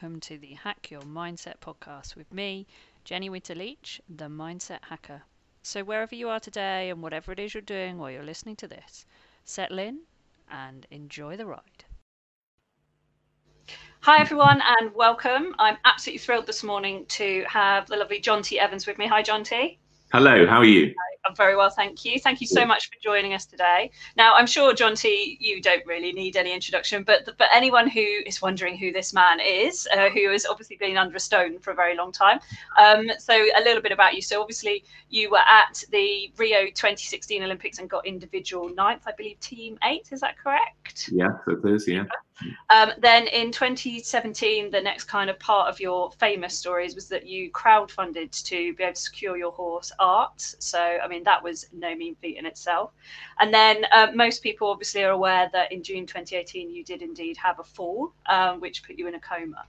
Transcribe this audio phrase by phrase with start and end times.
[0.00, 2.66] welcome to the Hack Your Mindset podcast with me,
[3.04, 5.20] Jenny Winter Leach, the Mindset Hacker.
[5.62, 8.68] So, wherever you are today and whatever it is you're doing while you're listening to
[8.68, 9.04] this,
[9.44, 9.98] settle in
[10.50, 11.84] and enjoy the ride.
[14.00, 15.54] Hi, everyone, and welcome.
[15.58, 19.06] I'm absolutely thrilled this morning to have the lovely Jonty Evans with me.
[19.06, 19.76] Hi, Jonty.
[20.12, 20.92] Hello, how are you?
[21.24, 22.18] I'm very well, thank you.
[22.18, 23.92] Thank you so much for joining us today.
[24.16, 28.42] Now, I'm sure, Jonty, you don't really need any introduction, but but anyone who is
[28.42, 31.74] wondering who this man is, uh, who has obviously been under a stone for a
[31.76, 32.40] very long time.
[32.76, 34.22] Um, so, a little bit about you.
[34.22, 39.38] So, obviously, you were at the Rio 2016 Olympics and got individual ninth, I believe,
[39.38, 40.08] team eight.
[40.10, 41.10] Is that correct?
[41.12, 41.86] Yeah, it is.
[41.86, 42.04] Yeah.
[42.70, 47.26] Um, then in 2017, the next kind of part of your famous stories was that
[47.26, 50.40] you crowdfunded to be able to secure your horse Art.
[50.40, 52.92] So, I mean, that was no mean feat in itself.
[53.40, 57.36] And then uh, most people obviously are aware that in June 2018, you did indeed
[57.36, 59.64] have a fall, um, which put you in a coma.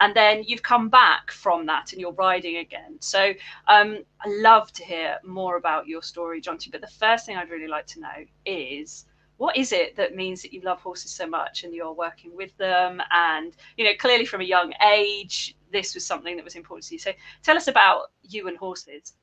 [0.00, 2.96] And then you've come back from that and you're riding again.
[3.00, 3.32] So,
[3.68, 6.70] um, I love to hear more about your story, Jonty.
[6.70, 9.06] But the first thing I'd really like to know is
[9.38, 12.56] what is it that means that you love horses so much and you're working with
[12.56, 13.00] them?
[13.10, 16.94] And you know clearly from a young age this was something that was important to
[16.94, 16.98] you.
[16.98, 19.14] So tell us about you and horses.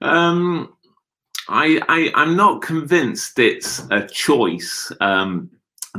[0.00, 0.76] Um
[1.46, 4.90] i, I i'm not convinced it's a choice.
[5.00, 5.50] Um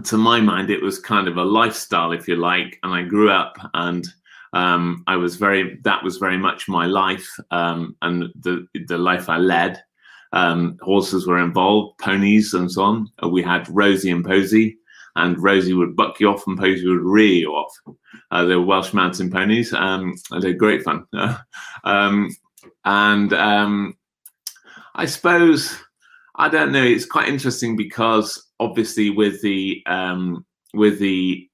[0.03, 3.31] to my mind it was kind of a lifestyle if you like and i grew
[3.31, 4.05] up and
[4.55, 9.29] um, I was very that was very much my life um, and the the life
[9.29, 9.83] I led
[10.35, 13.09] um, horses were involved, ponies and so on.
[13.23, 14.77] Uh, we had Rosie and Posy,
[15.15, 17.73] and Rosie would buck you off and Posy would rear you off.
[18.31, 19.73] Uh, they were Welsh mountain ponies.
[19.73, 21.05] Um, they're great fun.
[21.85, 22.29] um,
[22.83, 23.97] and um,
[24.95, 25.79] I suppose,
[26.35, 31.49] I don't know, it's quite interesting because obviously with the um, with the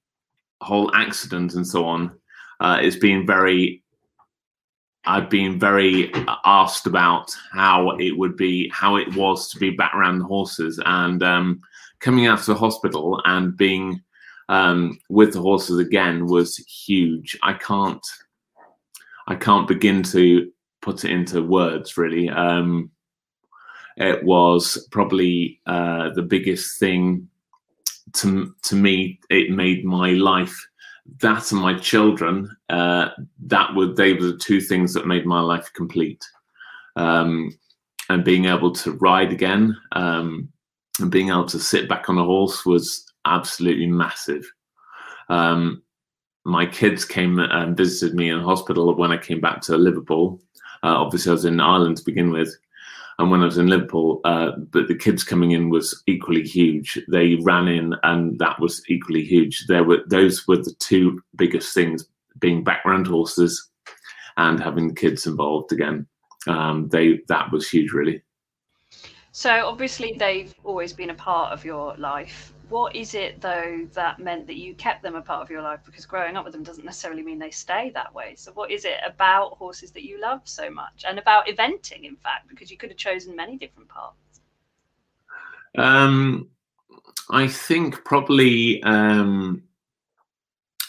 [0.60, 2.18] whole accident and so on,
[2.58, 3.81] uh, it's been very
[5.04, 6.12] I've been very
[6.44, 10.80] asked about how it would be, how it was to be back around the horses,
[10.84, 11.60] and um,
[11.98, 14.00] coming out of the hospital and being
[14.48, 17.36] um, with the horses again was huge.
[17.42, 18.06] I can't,
[19.26, 20.50] I can't begin to
[20.82, 21.96] put it into words.
[21.96, 22.90] Really, um,
[23.96, 27.28] it was probably uh, the biggest thing
[28.14, 29.18] to to me.
[29.30, 30.68] It made my life
[31.20, 33.08] that and my children, uh,
[33.46, 36.24] that were they were the two things that made my life complete.
[36.96, 37.56] Um,
[38.08, 40.48] and being able to ride again um,
[41.00, 44.44] and being able to sit back on a horse was absolutely massive.
[45.28, 45.82] Um,
[46.44, 50.40] my kids came and visited me in hospital when I came back to Liverpool.
[50.82, 52.54] Uh, obviously, I was in Ireland to begin with,
[53.22, 56.98] and when I was in Liverpool, uh, but the kids coming in was equally huge.
[57.08, 59.66] They ran in, and that was equally huge.
[59.68, 62.04] There were those were the two biggest things:
[62.40, 63.70] being background horses
[64.38, 66.04] and having the kids involved again.
[66.48, 68.22] Um, they that was huge, really.
[69.30, 74.18] So obviously, they've always been a part of your life what is it though that
[74.18, 76.62] meant that you kept them a part of your life because growing up with them
[76.62, 80.18] doesn't necessarily mean they stay that way so what is it about horses that you
[80.18, 83.86] love so much and about eventing in fact because you could have chosen many different
[83.90, 84.40] paths
[85.76, 86.48] um
[87.30, 89.62] i think probably um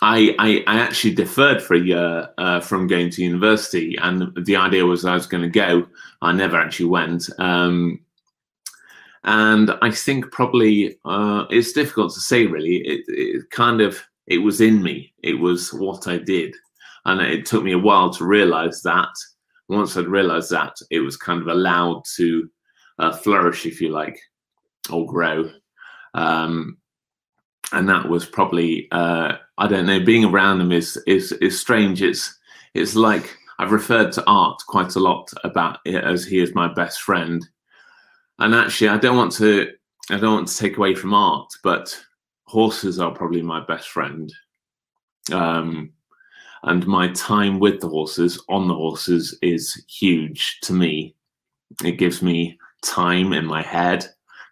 [0.06, 4.58] I, I, I actually deferred for a year uh, from going to university, and the
[4.58, 5.88] idea was I was going to go.
[6.22, 7.30] I never actually went.
[7.40, 8.02] Um,
[9.26, 12.46] and I think probably uh, it's difficult to say.
[12.46, 15.14] Really, it, it kind of it was in me.
[15.24, 16.56] It was what I did,
[17.06, 19.10] and it took me a while to realize that.
[19.70, 22.50] Once I'd realized that, it was kind of allowed to
[23.00, 24.20] uh, flourish, if you like,
[24.92, 25.50] or grow.
[26.14, 26.78] Um,
[27.72, 30.04] and that was probably uh, I don't know.
[30.04, 32.02] Being around them is is is strange.
[32.02, 32.38] It's
[32.74, 36.72] it's like I've referred to art quite a lot about it as he is my
[36.74, 37.48] best friend
[38.44, 39.72] and actually, I don't want to.
[40.10, 41.98] I don't want to take away from art, but
[42.46, 44.32] horses are probably my best friend.
[45.32, 45.94] Um,
[46.64, 51.16] and my time with the horses, on the horses, is huge to me.
[51.86, 54.06] It gives me time in my head,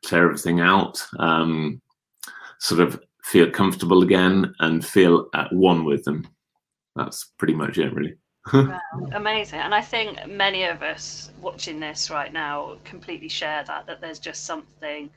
[0.05, 1.81] clear everything out, um,
[2.59, 6.25] sort of feel comfortable again, and feel at one with them.
[6.95, 8.15] That's pretty much it, really
[8.53, 8.79] wow,
[9.13, 9.59] amazing.
[9.59, 14.19] And I think many of us watching this right now completely share that, that there's
[14.19, 15.09] just something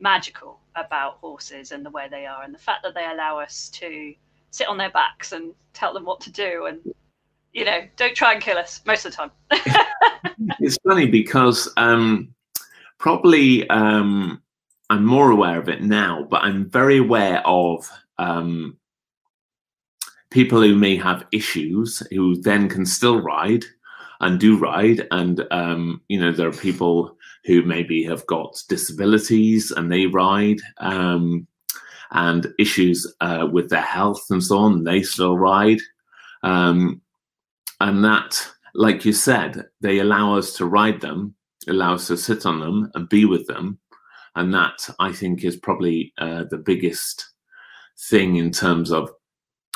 [0.00, 3.68] magical about horses and the way they are, and the fact that they allow us
[3.70, 4.14] to
[4.50, 6.80] sit on their backs and tell them what to do and
[7.52, 9.30] you know don't try and kill us most of the time
[10.60, 12.32] it's funny because um
[12.98, 14.40] probably um
[14.90, 18.76] i'm more aware of it now but i'm very aware of um
[20.30, 23.64] people who may have issues who then can still ride
[24.20, 25.06] and do ride.
[25.10, 30.58] And, um, you know, there are people who maybe have got disabilities and they ride
[30.78, 31.46] um,
[32.10, 35.80] and issues uh, with their health and so on, they still ride.
[36.42, 37.00] Um,
[37.80, 38.40] and that,
[38.74, 41.34] like you said, they allow us to ride them,
[41.68, 43.78] allow us to sit on them and be with them.
[44.34, 47.30] And that, I think, is probably uh, the biggest
[48.08, 49.10] thing in terms of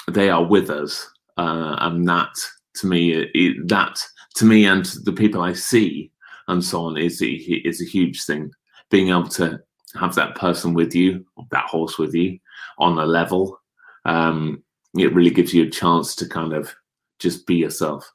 [0.08, 1.08] they are with us.
[1.36, 2.34] Uh, and that,
[2.74, 3.98] to me, it, that
[4.34, 6.10] to me and the people I see
[6.48, 8.50] and so on is is a huge thing.
[8.90, 9.60] Being able to
[9.94, 12.38] have that person with you, that horse with you,
[12.78, 13.60] on a level,
[14.04, 14.62] um,
[14.98, 16.74] it really gives you a chance to kind of
[17.18, 18.10] just be yourself.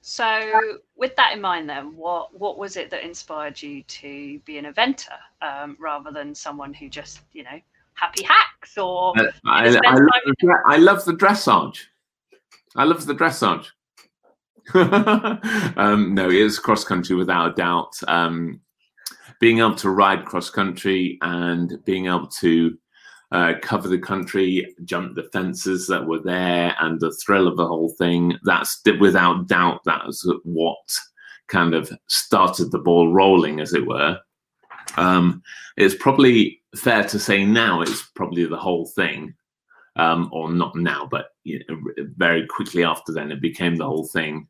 [0.00, 4.58] So, with that in mind, then, what what was it that inspired you to be
[4.58, 7.58] an eventer um, rather than someone who just, you know,
[7.94, 9.12] happy hacks or?
[9.18, 9.80] Uh, I, I, love
[10.40, 11.80] the, I, love the, dressage.
[12.76, 13.66] I love the dressage.
[15.76, 17.92] um, no, it is cross country without a doubt.
[18.08, 18.60] Um,
[19.40, 22.76] being able to ride cross country and being able to
[23.32, 27.66] uh, cover the country, jump the fences that were there, and the thrill of the
[27.66, 28.38] whole thing.
[28.44, 30.78] That's without doubt that's what
[31.48, 34.18] kind of started the ball rolling, as it were.
[34.96, 35.42] Um,
[35.76, 39.34] it's probably fair to say now it's probably the whole thing,
[39.96, 41.80] um, or not now, but you know,
[42.16, 44.48] very quickly after then it became the whole thing,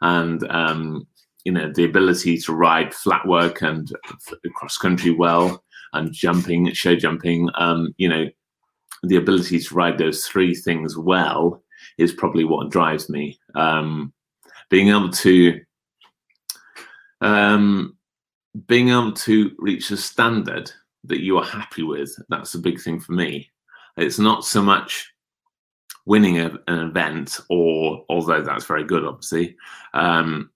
[0.00, 1.06] and um,
[1.44, 3.92] you know the ability to ride flat work and
[4.54, 5.62] cross country well
[5.94, 8.28] and jumping, show jumping, um, you know,
[9.04, 11.62] the ability to ride those three things well
[11.98, 13.38] is probably what drives me.
[13.54, 14.12] Um,
[14.70, 15.60] being able to
[17.20, 17.96] um,
[18.66, 20.70] being able to reach a standard
[21.04, 23.50] that you are happy with, that's a big thing for me.
[23.96, 25.12] It's not so much
[26.06, 29.56] winning a, an event, or although that's very good, obviously,
[29.94, 30.50] um,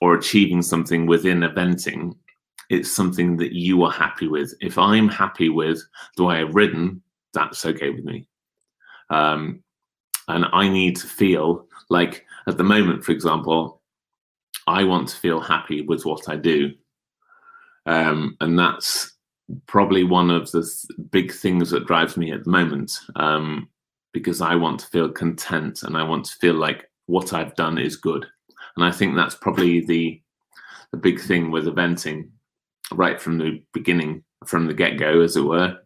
[0.00, 2.14] or achieving something within eventing
[2.70, 4.54] it's something that you are happy with.
[4.60, 5.82] If I'm happy with
[6.16, 7.02] the way I've ridden,
[7.34, 8.26] that's okay with me.
[9.10, 9.64] Um,
[10.28, 13.82] and I need to feel like at the moment, for example,
[14.68, 16.72] I want to feel happy with what I do.
[17.86, 19.14] Um, and that's
[19.66, 23.68] probably one of the th- big things that drives me at the moment um,
[24.12, 27.78] because I want to feel content and I want to feel like what I've done
[27.78, 28.26] is good.
[28.76, 30.20] And I think that's probably the
[30.92, 32.28] the big thing with eventing
[32.92, 35.78] right from the beginning, from the get go, as it were.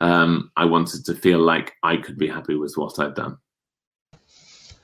[0.00, 3.38] Um, I wanted to feel like I could be happy with what I've done.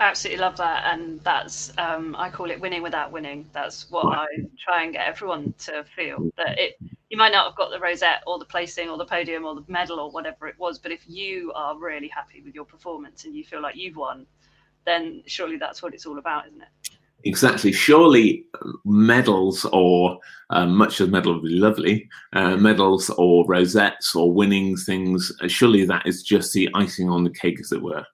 [0.08, 3.49] Absolutely love that, and that's um, I call it winning without winning.
[3.52, 4.06] That's what.
[4.06, 4.26] I
[4.62, 6.76] try and get everyone to feel that it.
[7.10, 9.64] You might not have got the rosette or the placing or the podium or the
[9.69, 13.34] medal or whatever it was, but if you are really happy with your performance and
[13.37, 14.26] you feel like you've won,
[14.87, 16.69] then surely that's what it's all about, isn't it?
[17.25, 17.70] Exactly.
[17.70, 18.46] Surely
[18.84, 20.19] medals or
[20.50, 25.48] uh, much as medal would be lovely, uh, medals or rosettes or winning things, uh,
[25.48, 28.05] surely that is just the icing on the cake, as it were.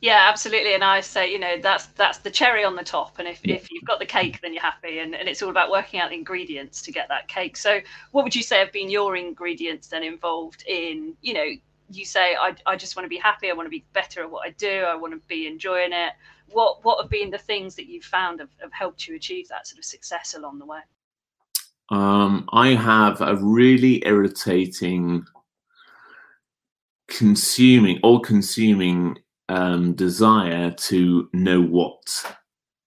[0.00, 0.74] Yeah, absolutely.
[0.74, 3.18] And I say, you know, that's that's the cherry on the top.
[3.18, 5.00] And if, if you've got the cake, then you're happy.
[5.00, 7.56] And, and it's all about working out the ingredients to get that cake.
[7.56, 7.80] So
[8.12, 11.46] what would you say have been your ingredients then involved in, you know,
[11.90, 13.50] you say, I, I just want to be happy.
[13.50, 14.82] I want to be better at what I do.
[14.82, 16.12] I want to be enjoying it
[16.52, 19.66] what what have been the things that you've found have, have helped you achieve that
[19.66, 20.80] sort of success along the way?
[21.90, 25.24] Um, I have a really irritating
[27.06, 29.18] consuming all consuming
[29.48, 32.02] um, desire to know what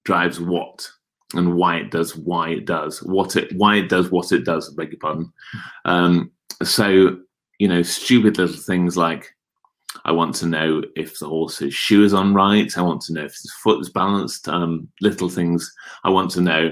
[0.06, 0.88] drives what
[1.34, 4.70] and why it does why it does what it why it does what it does.
[4.70, 5.32] I beg your pardon.
[5.86, 6.32] Um,
[6.64, 7.18] so
[7.60, 9.36] you know, stupid little things like
[10.06, 12.76] I want to know if the horse's shoe is on right.
[12.76, 14.48] I want to know if his foot is balanced.
[14.48, 15.72] Um, little things.
[16.04, 16.72] I want to know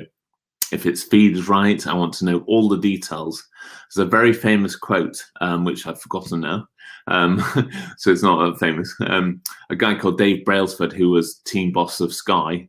[0.71, 1.85] if its feed is right.
[1.85, 3.47] I want to know all the details.
[3.93, 6.67] There's a very famous quote, um, which I've forgotten now.
[7.07, 7.43] Um,
[7.97, 8.93] so it's not that famous.
[9.01, 12.67] Um, a guy called Dave Brailsford, who was team boss of Sky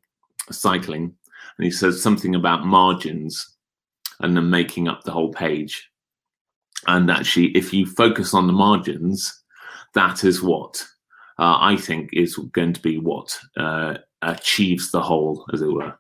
[0.50, 1.14] Cycling,
[1.58, 3.56] and he says something about margins
[4.20, 5.90] and then making up the whole page.
[6.86, 9.42] And actually, if you focus on the margins,
[9.94, 10.84] that is what
[11.38, 15.94] uh, I think is going to be what uh, achieves the whole, as it were.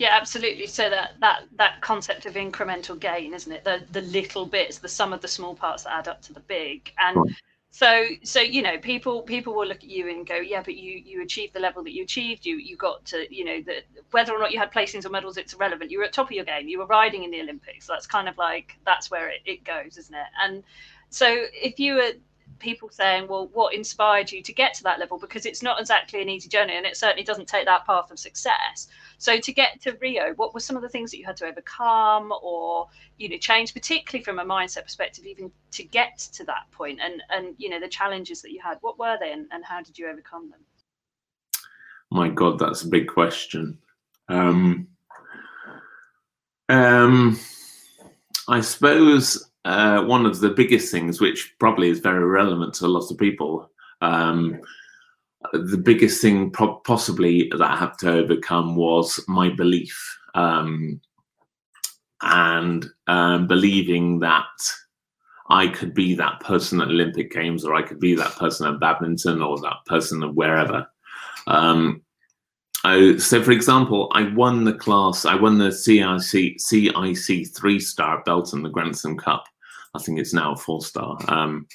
[0.00, 0.66] Yeah, absolutely.
[0.66, 3.64] So that that that concept of incremental gain, isn't it?
[3.64, 6.40] The the little bits, the sum of the small parts that add up to the
[6.40, 7.16] big, and.
[7.16, 7.34] Right.
[7.72, 11.00] So, so you know, people people will look at you and go, yeah, but you
[11.04, 12.44] you achieved the level that you achieved.
[12.44, 15.36] You you got to, you know, the, whether or not you had placings or medals,
[15.36, 15.88] it's irrelevant.
[15.90, 16.66] You were at top of your game.
[16.66, 17.86] You were riding in the Olympics.
[17.86, 20.26] That's kind of like that's where it, it goes, isn't it?
[20.42, 20.64] And
[21.10, 22.12] so, if you were
[22.60, 25.18] people saying, well, what inspired you to get to that level?
[25.18, 28.18] Because it's not exactly an easy journey and it certainly doesn't take that path of
[28.18, 28.88] success.
[29.18, 31.46] So to get to Rio, what were some of the things that you had to
[31.46, 32.88] overcome or,
[33.18, 37.22] you know, change, particularly from a mindset perspective, even to get to that point and,
[37.30, 39.98] and you know, the challenges that you had, what were they and, and how did
[39.98, 40.60] you overcome them?
[42.10, 43.78] My God, that's a big question.
[44.28, 44.88] Um,
[46.68, 47.38] um,
[48.48, 52.88] I suppose uh, one of the biggest things, which probably is very relevant to a
[52.88, 54.60] lot of people, um,
[55.52, 61.00] the biggest thing possibly that I had to overcome was my belief um,
[62.22, 64.44] and um, believing that
[65.48, 68.80] I could be that person at Olympic Games or I could be that person at
[68.80, 70.86] badminton or that person at wherever.
[71.46, 72.02] Um,
[72.84, 78.22] I, so, for example, I won the class, I won the CIC, CIC three star
[78.24, 79.44] belt in the Grantham Cup.
[79.94, 81.18] I think it's now a four star.
[81.28, 81.66] Um,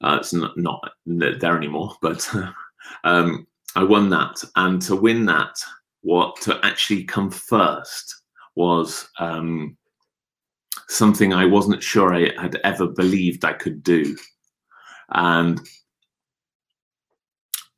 [0.00, 2.28] uh, it's not, not, there anymore, but
[3.04, 4.42] um, I won that.
[4.54, 5.56] And to win that,
[6.02, 8.22] what to actually come first
[8.54, 9.76] was um,
[10.88, 14.16] something I wasn't sure I had ever believed I could do.
[15.10, 15.60] And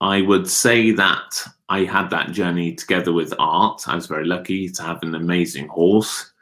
[0.01, 3.87] I would say that I had that journey together with art.
[3.87, 6.33] I was very lucky to have an amazing horse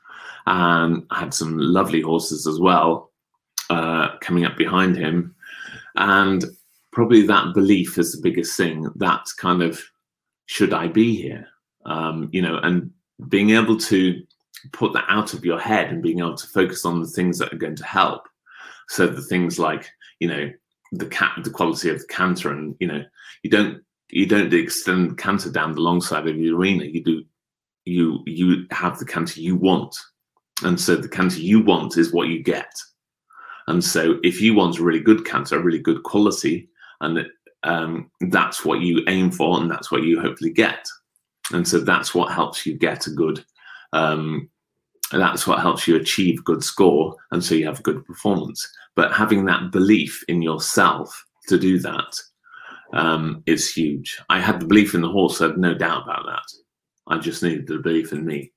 [0.46, 3.12] and I had some lovely horses as well
[3.68, 5.34] uh, coming up behind him.
[5.96, 6.46] And
[6.92, 8.90] probably that belief is the biggest thing.
[8.96, 9.78] That kind of,
[10.46, 11.46] should I be here?
[11.84, 12.90] Um, you know, and
[13.28, 14.22] being able to
[14.72, 17.52] put that out of your head and being able to focus on the things that
[17.52, 18.26] are going to help.
[18.88, 20.50] So the things like, you know,
[20.92, 23.04] the cat, the quality of the canter, and you know,
[23.42, 26.84] you don't you don't extend canter down the long side of your arena.
[26.84, 27.24] You do
[27.84, 29.94] you you have the canter you want,
[30.62, 32.72] and so the canter you want is what you get.
[33.66, 36.68] And so if you want a really good canter, a really good quality,
[37.00, 37.26] and
[37.64, 40.88] um, that's what you aim for, and that's what you hopefully get.
[41.52, 43.44] And so that's what helps you get a good.
[43.92, 44.50] Um,
[45.12, 48.66] that's what helps you achieve good score, and so you have good performance.
[48.96, 52.14] But having that belief in yourself to do that
[52.92, 54.18] um, is huge.
[54.28, 56.44] I had the belief in the horse, I had no doubt about that.
[57.06, 58.52] I just needed the belief in me.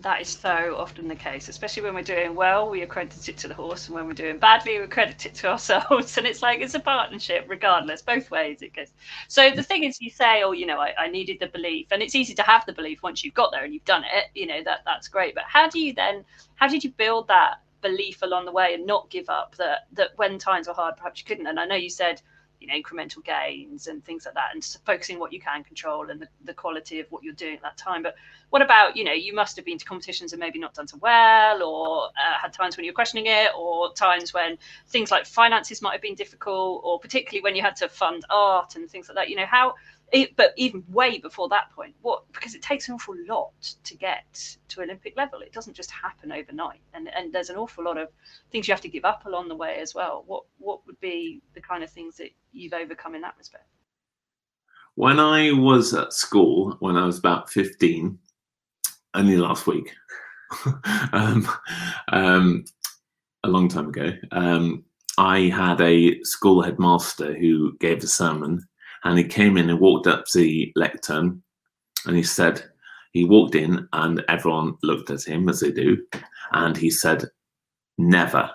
[0.00, 3.48] That is so often the case, especially when we're doing well, we accredit it to
[3.48, 6.16] the horse, and when we're doing badly, we accredit it to ourselves.
[6.16, 8.92] And it's like it's a partnership, regardless, both ways it goes.
[9.28, 12.02] So the thing is, you say, "Oh, you know, I, I needed the belief," and
[12.02, 14.26] it's easy to have the belief once you've got there and you've done it.
[14.34, 15.34] You know that that's great.
[15.34, 16.24] But how do you then?
[16.54, 19.56] How did you build that belief along the way and not give up?
[19.56, 21.46] That that when times were hard, perhaps you couldn't.
[21.48, 22.22] And I know you said
[22.60, 26.20] you know incremental gains and things like that and focusing what you can control and
[26.20, 28.02] the, the quality of what you're doing at that time.
[28.02, 28.16] But
[28.50, 30.98] what about you know you must have been to competitions and maybe not done so
[31.00, 34.58] well or uh, had times when you're questioning it or times when
[34.88, 38.76] things like finances might have been difficult or particularly when you had to fund art
[38.76, 39.28] and things like that.
[39.28, 39.74] You know how
[40.36, 43.52] but even way before that point, what because it takes an awful lot
[43.84, 45.40] to get to Olympic level.
[45.40, 48.08] It doesn't just happen overnight, and and there's an awful lot of
[48.52, 50.22] things you have to give up along the way as well.
[50.26, 53.66] What what would be the kind of things that you've overcome in that respect?
[54.94, 58.18] When I was at school, when I was about fifteen,
[59.14, 59.92] only last week,
[61.12, 61.48] um,
[62.12, 62.64] um,
[63.42, 64.84] a long time ago, um,
[65.18, 68.66] I had a school headmaster who gave a sermon
[69.06, 71.40] and he came in and walked up the lectern
[72.06, 72.64] and he said,
[73.12, 76.04] he walked in and everyone looked at him as they do.
[76.50, 77.24] And he said,
[77.98, 78.50] never.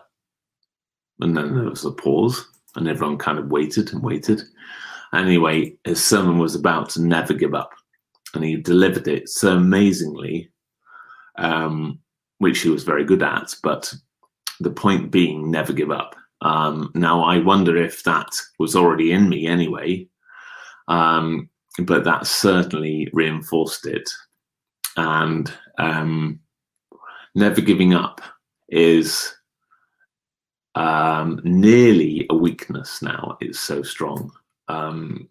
[1.21, 4.41] And then there was a pause and everyone kind of waited and waited.
[5.13, 7.71] Anyway, his sermon was about to never give up.
[8.33, 10.51] And he delivered it so amazingly,
[11.37, 11.97] um,
[12.39, 13.55] which he was very good at.
[13.63, 13.93] But
[14.59, 16.13] the point being, never give up.
[16.41, 18.29] Um, now, I wonder if that
[18.59, 20.09] was already in me anyway,
[20.87, 24.09] um, but that certainly reinforced it.
[24.97, 26.39] And um,
[27.35, 28.21] never giving up
[28.69, 29.33] is
[30.75, 33.37] um, nearly a weakness now.
[33.41, 34.31] It's so strong.
[34.67, 35.29] Um,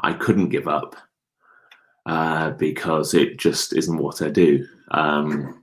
[0.00, 0.96] I couldn't give up
[2.06, 4.66] uh, because it just isn't what I do.
[4.90, 5.62] Um,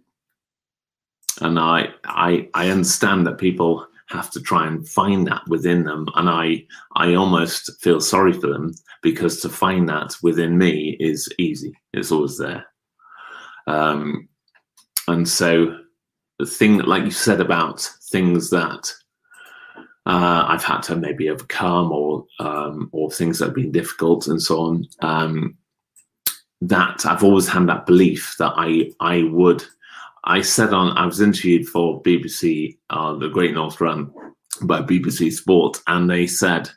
[1.41, 6.07] and I, I, I understand that people have to try and find that within them
[6.15, 6.63] and i
[6.95, 12.11] i almost feel sorry for them because to find that within me is easy it's
[12.11, 12.65] always there
[13.67, 14.27] um
[15.07, 15.77] and so
[16.39, 17.81] the thing like you said about
[18.11, 18.91] things that
[20.07, 24.41] uh, I've had to maybe overcome, or um, or things that have been difficult, and
[24.41, 24.87] so on.
[25.01, 25.57] Um,
[26.61, 29.63] that I've always had that belief that I I would
[30.25, 34.11] I said on, I was interviewed for BBC, uh, The Great North Run,
[34.63, 36.69] by BBC Sport, and they said,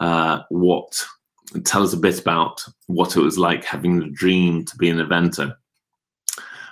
[0.00, 1.04] uh, "What?
[1.64, 4.98] Tell us a bit about what it was like having the dream to be an
[4.98, 5.56] eventer."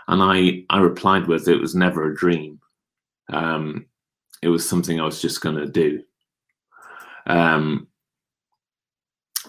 [0.09, 2.61] And I, I replied with, "It was never a dream.
[3.31, 3.87] Um,
[4.43, 6.03] it was something I was just going to do."
[7.27, 7.89] Um,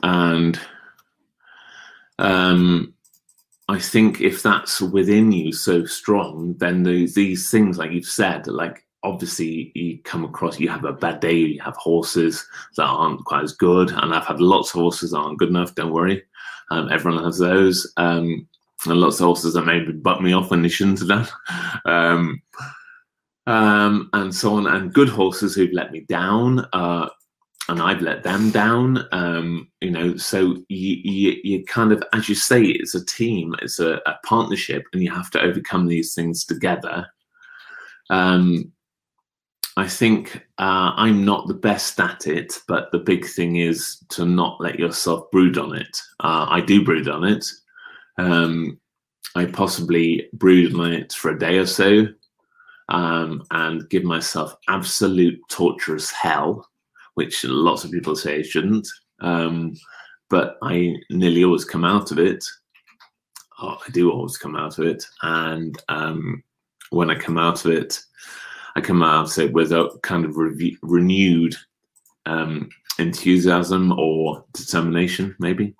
[0.04, 0.60] and
[2.20, 2.94] um,
[3.70, 8.48] I think if that's within you so strong, then these, these things, like you've said,
[8.48, 12.48] like obviously you come across, you have a bad day, you have horses
[12.78, 13.92] that aren't quite as good.
[13.92, 16.24] And I've had lots of horses that aren't good enough, don't worry.
[16.72, 17.92] Um, everyone has those.
[17.98, 18.48] Um,
[18.86, 21.28] and lots of horses that maybe butt me off when they shouldn't have done.
[21.86, 22.42] Um,
[23.48, 24.68] um, and so on.
[24.68, 26.68] And good horses who've let me down.
[26.74, 27.08] Uh,
[27.70, 29.06] and I've let them down.
[29.12, 33.56] Um, you know, so you, you, you kind of, as you say, it's a team,
[33.62, 37.08] it's a, a partnership, and you have to overcome these things together.
[38.10, 38.72] Um,
[39.76, 44.26] I think uh, I'm not the best at it, but the big thing is to
[44.26, 46.02] not let yourself brood on it.
[46.20, 47.46] Uh, I do brood on it.
[48.18, 48.80] Um,
[49.36, 52.08] I possibly brood on it for a day or so
[52.90, 56.68] um, and give myself absolute torturous hell
[57.18, 58.88] which lots of people say shouldn't.
[59.22, 59.74] Um,
[60.30, 62.46] but I nearly always come out of it.
[63.60, 65.04] Oh, I do always come out of it.
[65.24, 66.44] And um,
[66.92, 68.00] when I come out of it,
[68.76, 71.56] I come out of it with a kind of re- renewed
[72.28, 72.70] um,
[73.00, 75.74] enthusiasm or determination, maybe.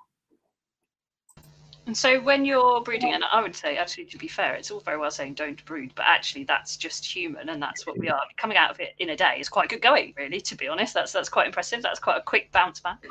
[1.88, 4.80] And so when you're brooding, and I would say, actually, to be fair, it's all
[4.80, 8.20] very well saying don't brood, but actually that's just human, and that's what we are.
[8.36, 10.38] Coming out of it in a day is quite good going, really.
[10.38, 11.80] To be honest, that's that's quite impressive.
[11.80, 13.02] That's quite a quick bounce back.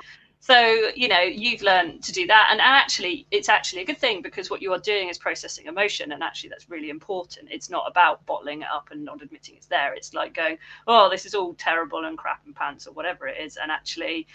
[0.41, 4.21] So you know you've learned to do that, and actually it's actually a good thing
[4.21, 7.47] because what you are doing is processing emotion, and actually that's really important.
[7.49, 9.95] It's not about bottling it up and not admitting it's there.
[9.95, 13.43] It's like going, oh, this is all terrible and crap and pants or whatever it
[13.43, 14.27] is, and actually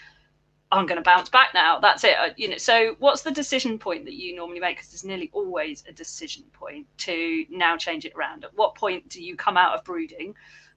[0.73, 1.79] I'm going to bounce back now.
[1.79, 2.15] That's it.
[2.19, 2.57] Uh, you know.
[2.57, 4.77] So, what's the decision point that you normally make?
[4.77, 8.43] Because there's nearly always a decision point to now change it around.
[8.43, 10.33] At what point do you come out of brooding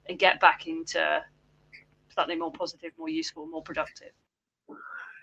[0.07, 1.23] and get back into
[2.15, 4.11] something more positive, more useful, more productive?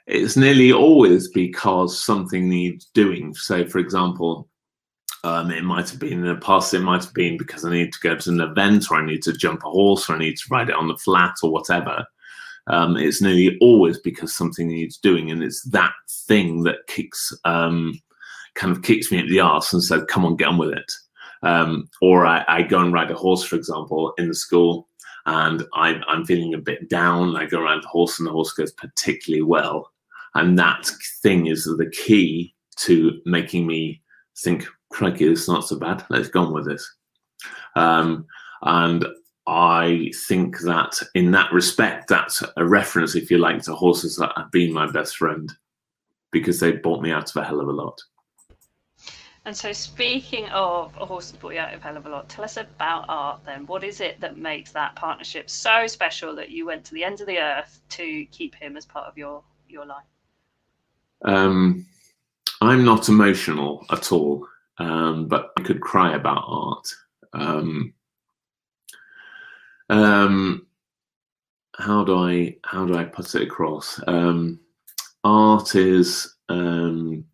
[0.07, 3.33] It's nearly always because something needs doing.
[3.35, 4.49] So, for example,
[5.23, 6.75] um, it might have been in the past.
[6.75, 9.23] It might have been because I need to go to an event, or I need
[9.23, 12.05] to jump a horse, or I need to ride it on the flat, or whatever
[12.67, 15.93] um, it's nearly always because something needs doing, and it's that
[16.27, 18.01] thing that kicks um,
[18.55, 20.93] kind of kicks me at the arse and said, "Come on, get on with it."
[21.43, 24.89] Um, or I, I, go and ride a horse, for example, in the school,
[25.27, 27.37] and I, I'm feeling a bit down.
[27.37, 29.91] I go around the horse, and the horse goes particularly well,
[30.35, 30.91] and that
[31.23, 34.03] thing is the key to making me
[34.39, 36.03] think, "Crikey, this is not so bad.
[36.09, 36.91] Let's go on with this."
[37.77, 38.25] Um,
[38.63, 39.05] and
[39.47, 44.33] I think that in that respect, that's a reference, if you like, to horses that
[44.37, 45.53] have been my best friend
[46.33, 48.01] because they bought me out of a hell of a lot.
[49.47, 52.09] And so, speaking of a horse that brought you out of a hell of a
[52.09, 53.67] lot, tell us about art then.
[53.67, 57.21] What is it that makes that partnership so special that you went to the ends
[57.21, 60.05] of the earth to keep him as part of your, your life?
[61.27, 61.85] Um,
[62.63, 64.47] I'm not emotional at all,
[64.79, 66.89] um, but I could cry about art.
[67.35, 67.93] Um,
[69.91, 70.67] um,
[71.77, 74.01] how do I how do I put it across?
[74.07, 74.61] Um,
[75.25, 77.25] art is, um,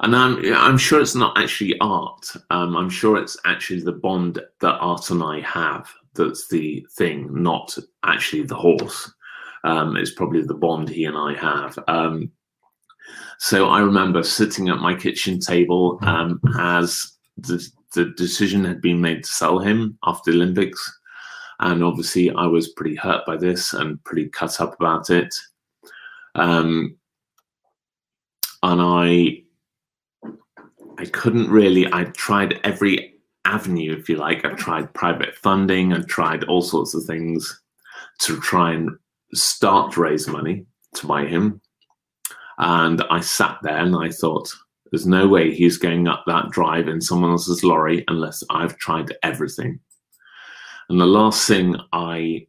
[0.00, 2.32] and I'm I'm sure it's not actually art.
[2.50, 7.28] Um, I'm sure it's actually the bond that art and I have that's the thing,
[7.30, 9.12] not actually the horse.
[9.64, 11.78] Um, it's probably the bond he and I have.
[11.88, 12.30] Um,
[13.38, 17.64] so I remember sitting at my kitchen table um, as the
[17.96, 21.00] the decision had been made to sell him after the Olympics.
[21.58, 25.34] And obviously, I was pretty hurt by this and pretty cut up about it.
[26.34, 26.96] Um,
[28.62, 29.42] and I,
[30.98, 31.90] I couldn't really.
[31.92, 33.14] I tried every
[33.46, 34.44] avenue, if you like.
[34.44, 35.94] I tried private funding.
[35.94, 37.62] I tried all sorts of things
[38.18, 38.90] to try and
[39.32, 41.60] start to raise money to buy him.
[42.58, 44.52] And I sat there and I thought,
[44.90, 49.12] there's no way he's going up that drive in someone else's lorry unless I've tried
[49.22, 49.80] everything.
[50.88, 52.46] And the last thing I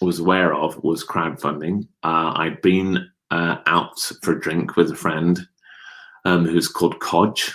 [0.00, 1.88] was aware of was crowdfunding.
[2.02, 5.40] Uh, I'd been uh, out for a drink with a friend
[6.24, 7.52] um, who's called Kodge,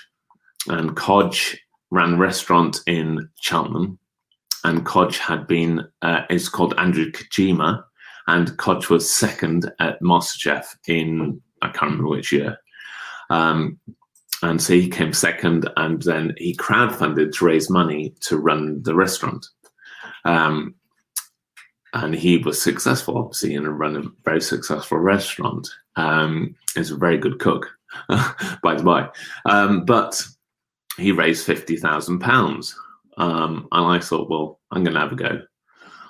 [0.67, 1.57] and Kodge
[1.91, 3.99] ran a restaurant in Cheltenham,
[4.63, 7.83] and Kodge had been uh, is called Andrew Kojima,
[8.27, 12.57] and Kodge was second at MasterChef in I can't remember which year.
[13.29, 13.79] Um,
[14.41, 18.95] and so he came second, and then he crowdfunded to raise money to run the
[18.95, 19.45] restaurant.
[20.25, 20.75] Um,
[21.93, 25.67] and he was successful, obviously, in a run a very successful restaurant.
[25.95, 27.69] Um, he's a very good cook,
[28.63, 29.07] by the way.
[29.45, 30.21] Um, but
[30.97, 32.75] he raised fifty thousand um, pounds,
[33.17, 35.41] and I thought, well, I'm going to have a go.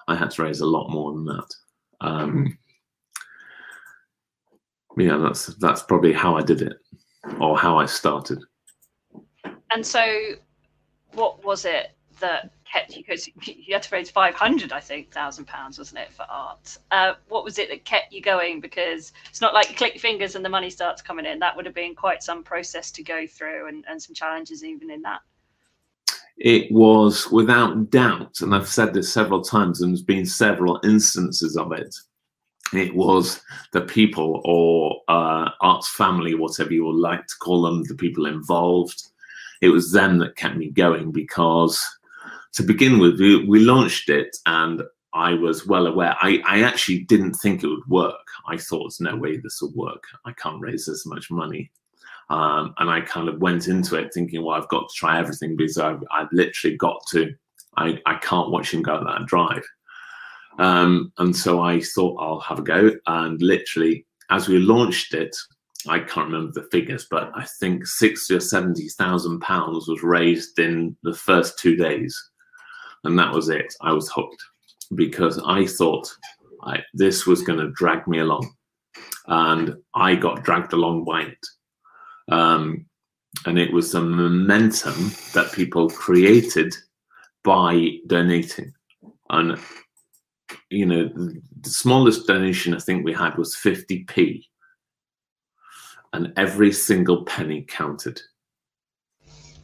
[0.08, 1.56] I had to raise a lot more than that.
[2.02, 2.58] Um,
[4.98, 6.78] yeah, that's that's probably how I did it,
[7.40, 8.44] or how I started.
[9.72, 10.04] And so,
[11.14, 13.04] what was it that kept you?
[13.04, 16.78] Because you had to raise five hundred, I think, thousand pounds, wasn't it, for art?
[16.92, 18.62] Uh, what was it that kept you going?
[18.62, 21.40] Because it's not like you click your fingers and the money starts coming in.
[21.40, 24.90] That would have been quite some process to go through, and, and some challenges even
[24.90, 25.22] in that.
[26.38, 31.58] It was without doubt, and I've said this several times, and there's been several instances
[31.58, 31.94] of it
[32.74, 37.84] it was the people or uh, arts family, whatever you would like to call them,
[37.84, 39.04] the people involved.
[39.62, 41.84] It was them that kept me going because,
[42.54, 46.16] to begin with, we, we launched it and I was well aware.
[46.22, 48.16] I, I actually didn't think it would work.
[48.48, 50.04] I thought, no way this will work.
[50.26, 51.72] I can't raise this much money.
[52.30, 55.56] Um, and I kind of went into it thinking, well, I've got to try everything
[55.56, 57.34] because I've, I've literally got to.
[57.76, 59.64] I, I can't watch him go that drive.
[60.58, 62.92] Um, and so I thought I'll have a go.
[63.08, 65.36] And literally, as we launched it,
[65.88, 70.60] I can't remember the figures, but I think sixty or seventy thousand pounds was raised
[70.60, 72.18] in the first two days,
[73.06, 73.74] and that was it.
[73.82, 74.44] I was hooked
[74.96, 76.14] because I thought
[76.64, 78.54] I, this was going to drag me along,
[79.28, 81.48] and I got dragged along by it.
[82.30, 82.86] Um,
[83.46, 86.76] and it was the momentum that people created
[87.46, 88.74] by donating,
[89.30, 89.58] and
[90.70, 91.10] you know,
[91.62, 94.46] the smallest donation I think we had was 50p.
[96.14, 98.20] And every single penny counted.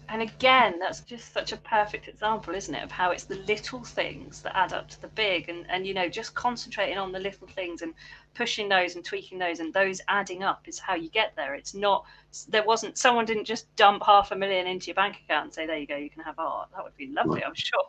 [0.07, 3.83] And again, that's just such a perfect example, isn't it, of how it's the little
[3.83, 7.19] things that add up to the big and, and you know, just concentrating on the
[7.19, 7.93] little things and
[8.35, 11.55] pushing those and tweaking those and those adding up is how you get there.
[11.55, 12.05] It's not
[12.47, 15.65] there wasn't someone didn't just dump half a million into your bank account and say,
[15.65, 16.69] There you go, you can have art.
[16.75, 17.47] That would be lovely, right.
[17.47, 17.85] I'm sure.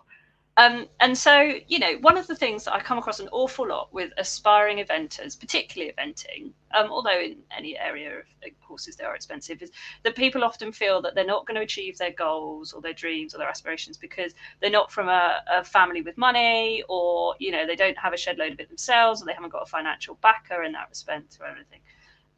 [0.59, 3.69] Um, and so, you know, one of the things that I come across an awful
[3.69, 8.25] lot with aspiring eventers, particularly eventing, um, although in any area of
[8.66, 9.71] courses they are expensive, is
[10.03, 13.35] that people often feel that they're not going to achieve their goals or their dreams
[13.35, 17.66] or their aspirations because they're not from a, a family with money or, you know,
[17.66, 20.14] they don't have a shed load of it themselves or they haven't got a financial
[20.23, 21.81] backer in that respect or anything.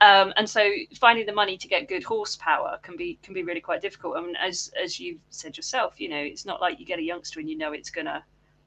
[0.01, 3.61] Um, and so finding the money to get good horsepower can be can be really
[3.61, 4.17] quite difficult.
[4.17, 7.03] I mean, as as you said yourself, you know, it's not like you get a
[7.03, 8.25] youngster and you know it's gonna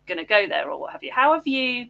[0.08, 1.12] gonna go there or what have you.
[1.12, 1.88] How have you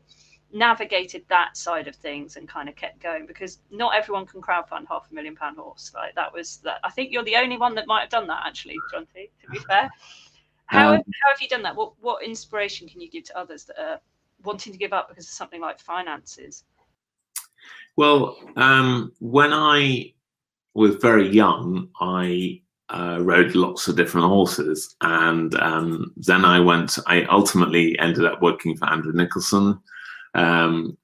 [0.53, 3.25] navigated that side of things and kind of kept going?
[3.25, 5.91] Because not everyone can crowdfund half a million pound horse.
[5.95, 6.79] Like that was that.
[6.83, 9.31] I think you're the only one that might have done that actually, Jonty.
[9.41, 9.89] To be fair,
[10.67, 11.75] how um, how have you done that?
[11.75, 13.99] What what inspiration can you give to others that are
[14.43, 16.63] wanting to give up because of something like finances?
[18.01, 20.11] Well, um, when I
[20.73, 22.59] was very young, I
[22.89, 26.97] uh, rode lots of different horses, and um, then I went.
[27.05, 29.79] I ultimately ended up working for Andrew Nicholson,
[30.33, 30.97] um,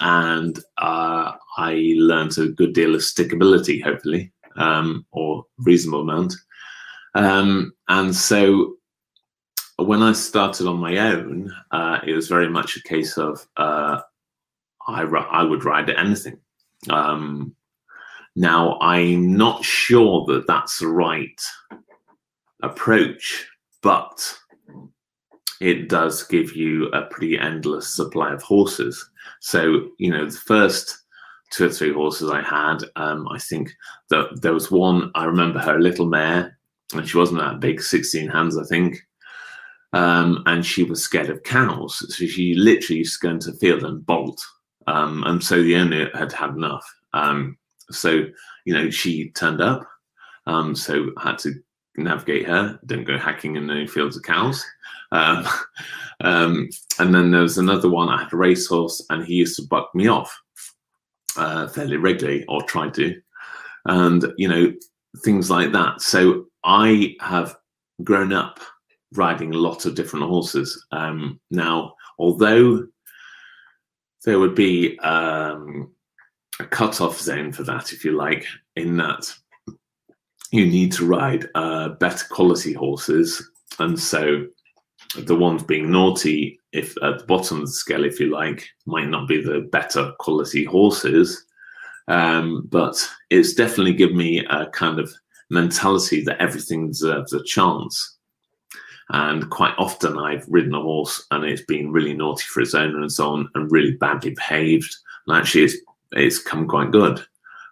[0.00, 6.32] and uh, I learned a good deal of stickability, hopefully, um, or reasonable amount.
[7.14, 8.76] Um, and so,
[9.76, 14.00] when I started on my own, uh, it was very much a case of uh,
[14.88, 16.38] I, I would ride anything.
[16.90, 17.54] Um,
[18.34, 21.40] now, I'm not sure that that's the right
[22.62, 23.46] approach,
[23.82, 24.38] but
[25.60, 29.08] it does give you a pretty endless supply of horses.
[29.40, 30.98] So, you know, the first
[31.50, 33.72] two or three horses I had, um, I think
[34.08, 36.58] that there was one, I remember her little mare,
[36.94, 38.98] and she wasn't that big, 16 hands, I think.
[39.92, 41.98] Um, and she was scared of cows.
[42.16, 44.42] So she literally used to go into the field and bolt
[44.86, 46.84] um, and so the owner had had enough.
[47.12, 47.56] Um,
[47.90, 48.24] so,
[48.64, 49.86] you know, she turned up.
[50.46, 51.54] Um, so I had to
[51.96, 54.64] navigate her, don't go hacking in any fields of cows.
[55.12, 55.46] Um,
[56.20, 56.68] um,
[56.98, 59.94] and then there was another one, I had a racehorse, and he used to buck
[59.94, 60.40] me off
[61.36, 63.20] uh, fairly regularly, or tried to.
[63.86, 64.72] And, you know,
[65.24, 66.00] things like that.
[66.00, 67.56] So I have
[68.02, 68.60] grown up
[69.12, 70.86] riding a lot of different horses.
[70.92, 72.86] Um, now, although
[74.24, 75.90] there would be um,
[76.60, 79.32] a cut-off zone for that, if you like, in that
[80.52, 84.46] you need to ride uh, better quality horses, and so
[85.16, 89.08] the ones being naughty, if at the bottom of the scale, if you like, might
[89.08, 91.46] not be the better quality horses,
[92.08, 92.96] um, but
[93.30, 95.12] it's definitely given me a kind of
[95.50, 98.18] mentality that everything deserves a chance.
[99.12, 102.98] And quite often I've ridden a horse and it's been really naughty for its owner
[102.98, 104.96] and so on and really badly behaved.
[105.26, 105.76] And actually it's,
[106.12, 107.22] it's come quite good.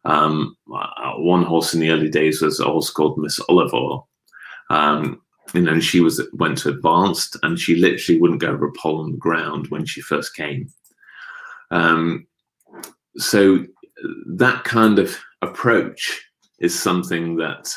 [0.05, 4.03] Um, uh, one horse in the early days was a horse called Miss Oliver.
[4.69, 5.23] Um,
[5.55, 9.01] you know, she was went to advanced and she literally wouldn't go over a pole
[9.01, 10.69] on the ground when she first came.
[11.71, 12.27] Um,
[13.17, 13.65] so
[14.27, 16.23] that kind of approach
[16.59, 17.75] is something that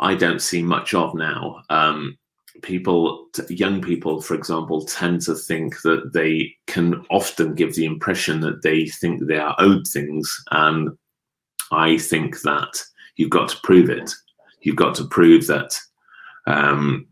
[0.00, 1.62] I don't see much of now.
[1.68, 2.18] Um,
[2.62, 8.40] people, young people, for example, tend to think that they can often give the impression
[8.40, 10.34] that they think they are owed things.
[10.50, 10.90] And
[11.70, 12.82] I think that
[13.16, 14.10] you've got to prove it.
[14.62, 15.78] You've got to prove that
[16.46, 17.06] um,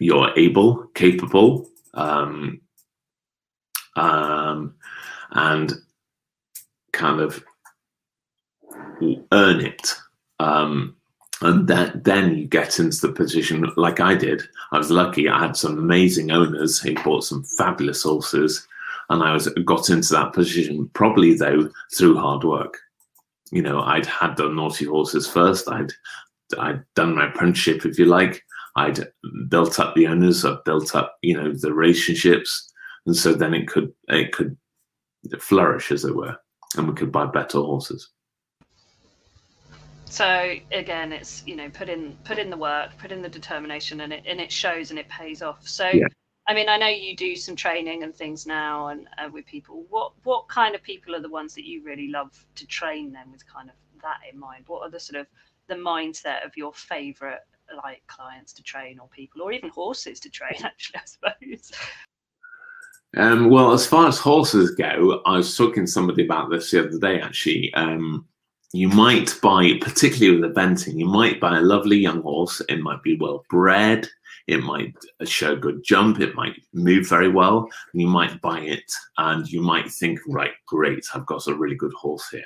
[0.00, 2.60] you're able, capable, um,
[3.96, 4.74] um,
[5.32, 5.72] and
[6.92, 7.44] kind of
[9.32, 9.94] earn it.
[10.38, 10.96] Um,
[11.42, 14.42] and that, then you get into the position like I did.
[14.70, 18.66] I was lucky; I had some amazing owners who bought some fabulous horses,
[19.10, 22.78] and I was got into that position probably though through hard work.
[23.50, 25.68] You know, I'd had the naughty horses first.
[25.68, 25.92] I'd
[26.58, 28.44] I'd done my apprenticeship, if you like.
[28.76, 29.06] I'd
[29.48, 30.44] built up the owners.
[30.44, 32.72] I'd built up, you know, the relationships,
[33.06, 34.56] and so then it could it could
[35.38, 36.36] flourish, as it were,
[36.76, 38.10] and we could buy better horses
[40.12, 44.02] so again it's you know put in put in the work put in the determination
[44.02, 46.04] and it and it shows and it pays off so yeah.
[46.46, 49.86] i mean i know you do some training and things now and uh, with people
[49.88, 53.32] what what kind of people are the ones that you really love to train them
[53.32, 55.26] with kind of that in mind what are the sort of
[55.68, 57.40] the mindset of your favorite
[57.82, 61.72] like clients to train or people or even horses to train actually i suppose
[63.14, 66.80] um, well, as far as horses go, I was talking to somebody about this the
[66.88, 67.20] other day.
[67.20, 68.26] Actually, um,
[68.72, 72.62] you might buy, particularly with eventing, you might buy a lovely young horse.
[72.68, 74.08] It might be well bred.
[74.46, 76.20] It might uh, show good jump.
[76.20, 77.68] It might move very well.
[77.92, 81.92] You might buy it and you might think, right, great, I've got a really good
[81.92, 82.42] horse here.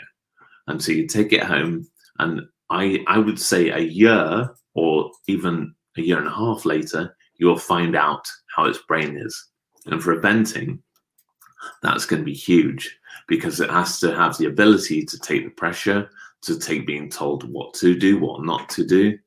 [0.66, 1.88] And so you take it home.
[2.18, 7.16] And I, I would say a year or even a year and a half later,
[7.36, 9.48] you'll find out how its brain is.
[9.86, 10.80] And for eventing,
[11.82, 12.98] that's going to be huge
[13.28, 16.08] because it has to have the ability to take the pressure,
[16.42, 19.18] to take being told what to do, what not to do.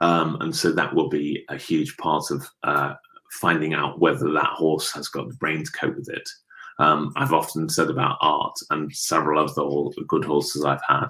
[0.00, 2.94] Um, and so that will be a huge part of uh,
[3.30, 6.28] finding out whether that horse has got the brain to cope with it.
[6.78, 11.08] Um, I've often said about art and several of the good horses I've had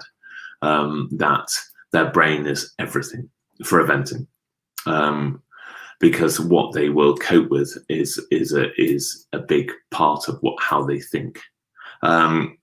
[0.61, 1.47] um, that
[1.91, 3.29] their brain is everything
[3.63, 4.27] for eventing.
[4.85, 5.41] Um,
[5.99, 10.61] because what they will cope with is is a is a big part of what
[10.61, 11.39] how they think.
[12.03, 12.57] Um,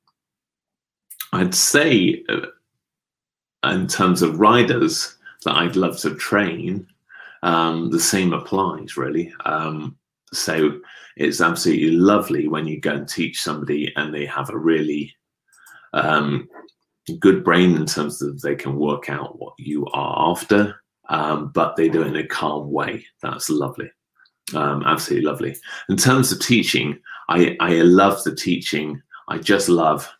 [1.33, 6.87] I'd say, uh, in terms of riders that I'd love to train,
[7.43, 9.33] um, the same applies really.
[9.45, 9.97] Um,
[10.33, 10.81] so
[11.17, 15.15] it's absolutely lovely when you go and teach somebody and they have a really
[15.93, 16.49] um,
[17.19, 20.77] good brain in terms of they can work out what you are after
[21.09, 23.05] um, but they do it in a calm way.
[23.23, 23.91] That's lovely.
[24.55, 25.57] Um, absolutely lovely.
[25.89, 26.99] In terms of teaching,
[27.29, 29.01] I, I love the teaching.
[29.29, 30.11] I just love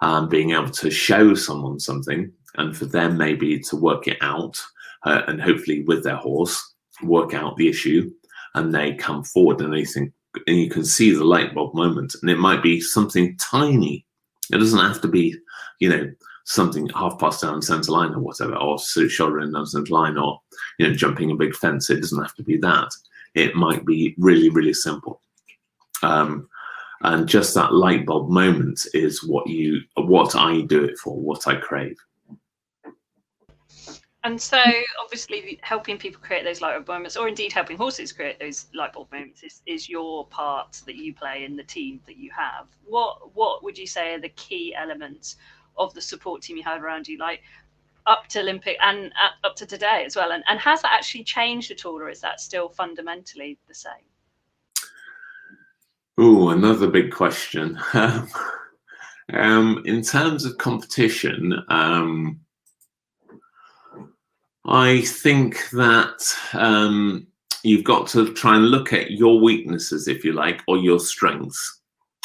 [0.00, 4.60] um, being able to show someone something and for them maybe to work it out
[5.04, 8.10] uh, and hopefully with their horse work out the issue
[8.54, 10.12] and they come forward and they think
[10.46, 14.04] and you can see the light bulb moment and it might be something tiny
[14.52, 15.36] it doesn't have to be
[15.80, 16.08] you know
[16.44, 20.40] something half past down centre line or whatever, or shouldering down centre line, or
[20.78, 21.90] you know jumping a big fence.
[21.90, 22.90] It doesn't have to be that.
[23.34, 25.20] It might be really really simple.
[26.02, 26.48] Um,
[27.04, 31.46] and just that light bulb moment is what you what I do it for, what
[31.46, 31.96] I crave.
[34.24, 34.58] And so,
[35.02, 38.94] obviously, helping people create those light bulb moments, or indeed helping horses create those light
[38.94, 42.68] bulb moments, is, is your part that you play in the team that you have.
[42.86, 45.36] What what would you say are the key elements
[45.76, 47.42] of the support team you have around you, like
[48.06, 50.32] up to Olympic and uh, up to today as well?
[50.32, 54.08] And, and has that actually changed at all, or is that still fundamentally the same?
[56.16, 57.78] Oh, another big question.
[59.32, 62.40] um, in terms of competition, um,
[64.64, 66.22] I think that
[66.52, 67.26] um,
[67.64, 71.80] you've got to try and look at your weaknesses, if you like, or your strengths.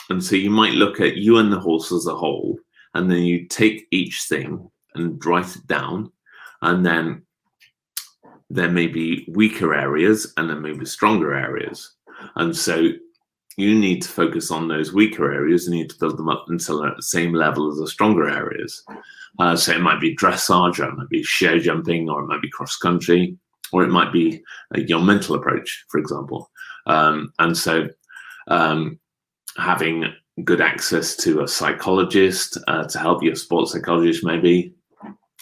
[0.10, 2.58] And so you might look at you and the horse as a whole
[2.94, 6.12] and then you take each thing and write it down
[6.62, 7.22] and then
[8.50, 11.96] there may be weaker areas and there may be stronger areas
[12.36, 12.90] and so
[13.60, 16.86] you need to focus on those weaker areas you need to build them up until
[16.86, 18.84] at the same level as the stronger areas
[19.40, 22.42] uh, so it might be dressage or it might be show jumping or it might
[22.42, 23.38] be cross country
[23.72, 24.42] or it might be
[24.76, 26.50] uh, your mental approach, for example.
[26.88, 27.88] Um, and so
[28.48, 29.00] um,
[29.58, 30.06] having
[30.44, 34.74] good access to a psychologist uh, to help you, a sports psychologist maybe.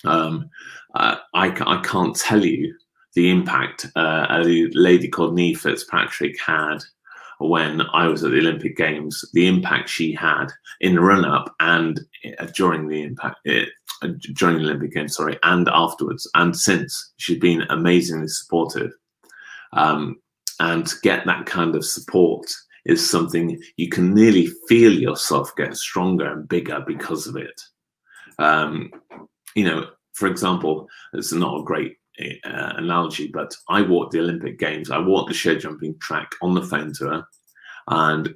[0.03, 0.49] Um,
[0.95, 2.75] uh, I, I can't tell you
[3.13, 6.79] the impact uh, a lady called Niamh Fitzpatrick had
[7.39, 10.47] when I was at the Olympic Games, the impact she had
[10.81, 11.99] in the run up and
[12.39, 17.39] uh, during the impact uh, during the Olympic Games, sorry, and afterwards and since she's
[17.39, 18.91] been amazingly supportive.
[19.73, 20.17] Um,
[20.59, 22.51] and to get that kind of support
[22.85, 27.61] is something you can nearly feel yourself get stronger and bigger because of it.
[28.39, 28.91] Um,
[29.55, 34.59] you know, for example, it's not a great uh, analogy, but I walked the Olympic
[34.59, 34.91] Games.
[34.91, 37.27] I walked the show jumping track on the phone to her,
[37.89, 38.33] and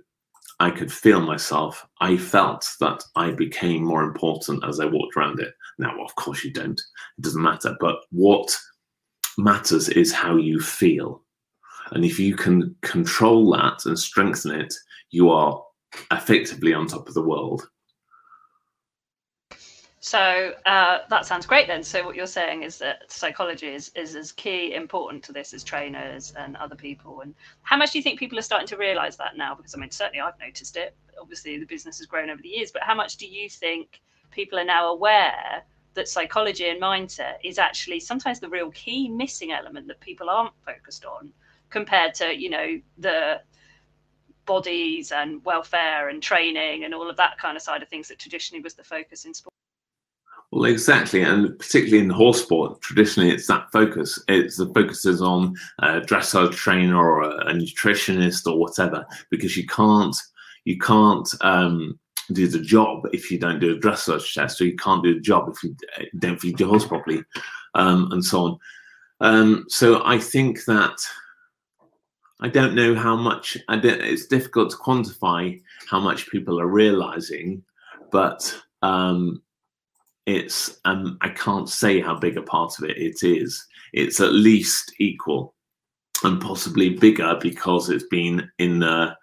[0.59, 1.87] I could feel myself.
[2.01, 5.53] I felt that I became more important as I walked around it.
[5.79, 6.79] Now, of course, you don't.
[7.17, 7.75] It doesn't matter.
[7.79, 8.55] But what
[9.39, 11.23] matters is how you feel.
[11.93, 14.73] And if you can control that and strengthen it,
[15.09, 15.61] you are
[16.11, 17.67] effectively on top of the world.
[20.03, 21.83] So uh, that sounds great then.
[21.83, 25.63] So what you're saying is that psychology is, is as key important to this as
[25.63, 27.21] trainers and other people.
[27.21, 29.53] And how much do you think people are starting to realize that now?
[29.53, 30.95] Because I mean, certainly I've noticed it.
[31.21, 34.57] Obviously the business has grown over the years, but how much do you think people
[34.57, 39.87] are now aware that psychology and mindset is actually sometimes the real key missing element
[39.87, 41.31] that people aren't focused on
[41.69, 43.39] compared to you know the
[44.47, 48.17] bodies and welfare and training and all of that kind of side of things that
[48.17, 49.51] traditionally was the focus in sport
[50.51, 54.21] well, exactly, and particularly in horse sport, traditionally it's that focus.
[54.27, 59.65] It's the focus is on a dressage trainer or a, nutritionist or whatever, because you
[59.65, 60.15] can't
[60.65, 61.97] you can't um,
[62.33, 65.21] do the job if you don't do a dressage test, or you can't do the
[65.21, 65.73] job if you
[66.19, 67.23] don't feed your horse properly,
[67.75, 68.59] um, and so on.
[69.21, 70.97] Um, so I think that
[72.41, 73.57] I don't know how much.
[73.69, 77.63] it's difficult to quantify how much people are realizing,
[78.11, 79.41] but um,
[80.31, 83.65] it's um, I can't say how big a part of it it is.
[83.93, 85.53] It's at least equal,
[86.23, 89.15] and possibly bigger because it's been in the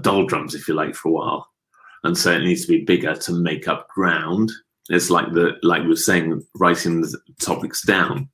[0.00, 1.48] doldrums, if you like, for a while,
[2.04, 4.50] and so it needs to be bigger to make up ground.
[4.88, 8.28] It's like the like we are saying, writing the topics down.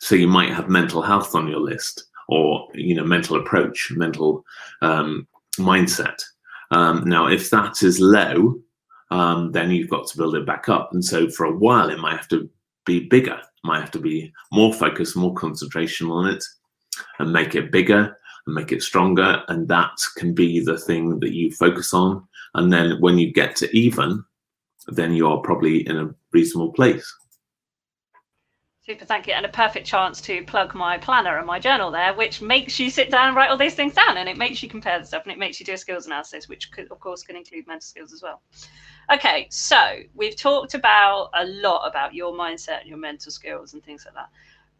[0.00, 4.44] So you might have mental health on your list or you know mental approach, mental
[4.80, 5.26] um,
[5.58, 6.22] mindset.
[6.70, 8.60] Um, now, if that is low,
[9.10, 10.90] um, then you've got to build it back up.
[10.92, 12.48] And so for a while, it might have to
[12.84, 16.44] be bigger, it might have to be more focus, more concentration on it,
[17.18, 18.16] and make it bigger
[18.46, 19.42] and make it stronger.
[19.48, 22.26] And that can be the thing that you focus on.
[22.54, 24.24] And then when you get to even,
[24.88, 27.14] then you're probably in a reasonable place.
[28.80, 29.34] Super, thank you.
[29.34, 32.88] And a perfect chance to plug my planner and my journal there, which makes you
[32.88, 34.16] sit down and write all these things down.
[34.16, 36.48] And it makes you compare the stuff and it makes you do a skills analysis,
[36.48, 38.40] which could, of course can include mental skills as well.
[39.10, 43.82] Okay, so we've talked about a lot about your mindset and your mental skills and
[43.82, 44.28] things like that.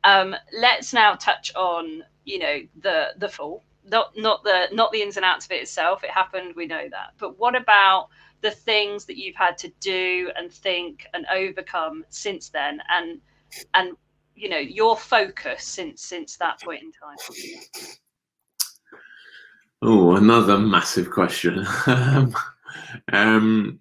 [0.04, 5.00] Um, let's now touch on, you know, the the full, not not the not the
[5.00, 6.04] ins and outs of it itself.
[6.04, 7.14] It happened, we know that.
[7.18, 8.08] But what about
[8.42, 12.80] the things that you've had to do and think and overcome since then?
[12.90, 13.20] And
[13.74, 13.96] and
[14.38, 17.16] you know your focus since since that point in time
[19.82, 21.66] oh another massive question
[23.12, 23.80] um,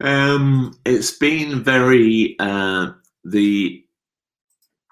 [0.00, 2.92] um, it's been very uh,
[3.24, 3.84] the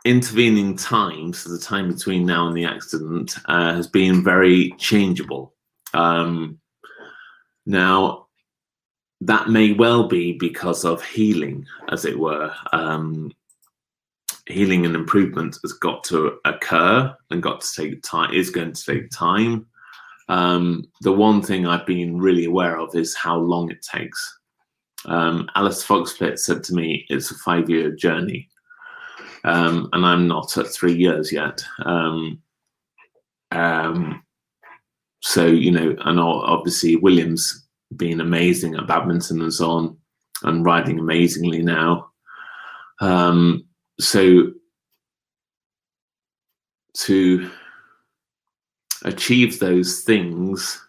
[0.04, 5.54] intervening time, so the time between now and the accident, uh, has been very changeable.
[5.94, 6.58] Um,
[7.66, 8.26] now,
[9.20, 12.54] that may well be because of healing, as it were.
[12.72, 13.32] Um,
[14.46, 18.32] healing and improvement has got to occur and got to take time.
[18.32, 19.66] Is going to take time.
[20.28, 24.38] Um, the one thing I've been really aware of is how long it takes.
[25.06, 28.48] Um, Alice Fox-Pitt said to me, "It's a five-year journey,"
[29.44, 31.64] um, and I'm not at three years yet.
[31.84, 32.42] Um,
[33.52, 34.22] um,
[35.20, 37.66] so you know, and obviously Williams
[37.96, 39.96] being amazing at badminton and so on,
[40.42, 42.10] and riding amazingly now.
[43.00, 43.64] Um,
[44.00, 44.52] so
[46.98, 47.50] to
[49.04, 50.84] achieve those things,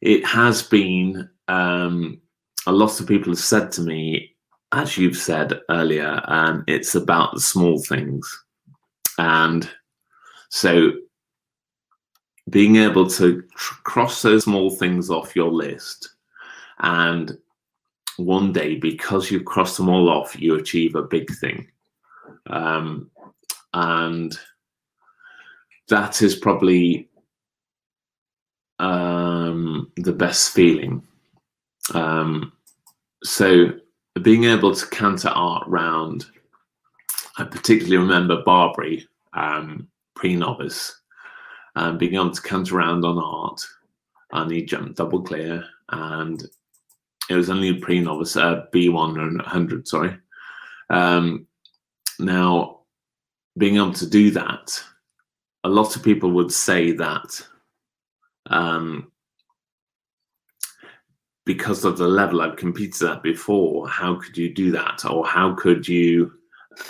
[0.00, 2.20] it has been um,
[2.66, 4.34] a lot of people have said to me,
[4.72, 8.44] as you've said earlier, um, it's about the small things.
[9.18, 9.68] And
[10.50, 10.92] so
[12.50, 16.14] being able to tr- cross those small things off your list
[16.80, 17.36] and
[18.16, 21.66] one day because you've crossed them all off you achieve a big thing
[22.48, 23.10] um,
[23.74, 24.38] and
[25.88, 27.08] that is probably
[28.78, 31.02] um, the best feeling.
[31.94, 32.52] Um,
[33.24, 33.72] so
[34.22, 36.26] being able to canter Art round,
[37.38, 41.00] I particularly remember Barbury, um, pre-novice,
[41.76, 43.60] um, being able to canter around on Art,
[44.32, 46.44] and he jumped double clear, and
[47.30, 50.16] it was only a pre-novice, uh, B100, sorry.
[50.90, 51.46] Um,
[52.18, 52.80] now,
[53.56, 54.82] being able to do that,
[55.68, 57.46] a lot of people would say that
[58.46, 59.12] um,
[61.44, 65.04] because of the level I've competed at before, how could you do that?
[65.04, 66.32] Or how could you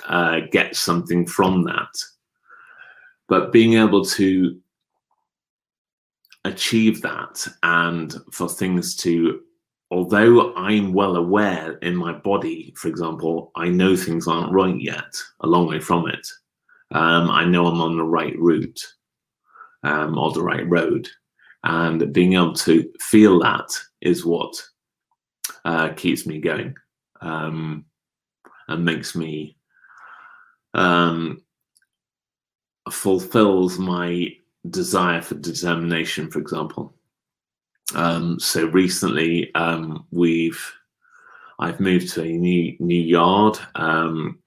[0.06, 1.92] uh, get something from that?
[3.26, 4.60] But being able to
[6.44, 9.40] achieve that and for things to,
[9.90, 15.16] although I'm well aware in my body, for example, I know things aren't right yet,
[15.40, 16.24] a long way from it.
[16.92, 18.80] Um, I know I'm on the right route
[19.82, 21.08] um, or the right road.
[21.64, 23.68] And being able to feel that
[24.00, 24.62] is what
[25.64, 26.74] uh, keeps me going
[27.20, 27.84] um,
[28.68, 29.56] and makes me
[30.74, 31.42] um,
[32.90, 34.34] fulfills my
[34.70, 36.94] desire for determination for example.
[37.94, 40.74] Um, so recently um, we've
[41.58, 44.38] I've moved to a new new yard um,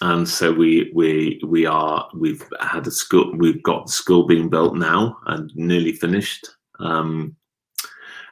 [0.00, 4.48] and so we we we are we've had a school we've got the school being
[4.48, 6.48] built now and nearly finished.
[6.78, 7.36] Um,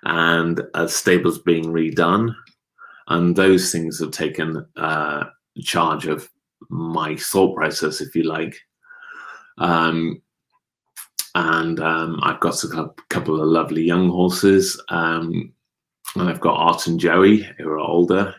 [0.04, 2.34] and a stable's being redone.
[3.08, 5.24] And those things have taken uh,
[5.62, 6.28] charge of
[6.68, 8.56] my thought process if you like.
[9.58, 10.22] Um,
[11.34, 14.80] and um, I've got a couple of lovely young horses.
[14.88, 15.52] Um,
[16.16, 18.34] and I've got Art and Joey who are older.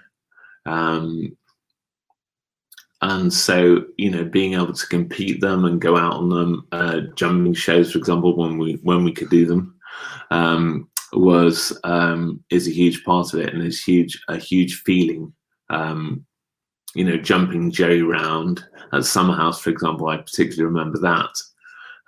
[0.66, 1.36] Um,
[3.02, 7.02] and so you know being able to compete them and go out on them uh,
[7.16, 9.76] jumping shows for example when we when we could do them
[10.32, 15.34] um, was um, is a huge part of it and is huge a huge feeling.
[15.70, 16.26] Um,
[16.96, 21.30] you know jumping Joey round at summer house for example i particularly remember that.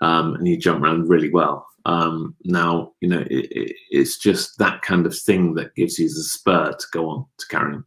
[0.02, 1.68] Um, and he jumped around really well.
[1.86, 6.08] Um, now you know it, it, it's just that kind of thing that gives you
[6.08, 7.86] the spur to go on to carry on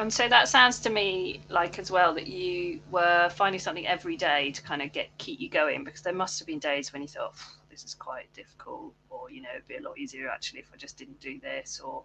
[0.00, 4.16] and so that sounds to me like as well that you were finding something every
[4.16, 7.02] day to kind of get keep you going because there must have been days when
[7.02, 7.34] you thought
[7.70, 10.76] this is quite difficult or you know it'd be a lot easier actually if I
[10.76, 12.02] just didn't do this or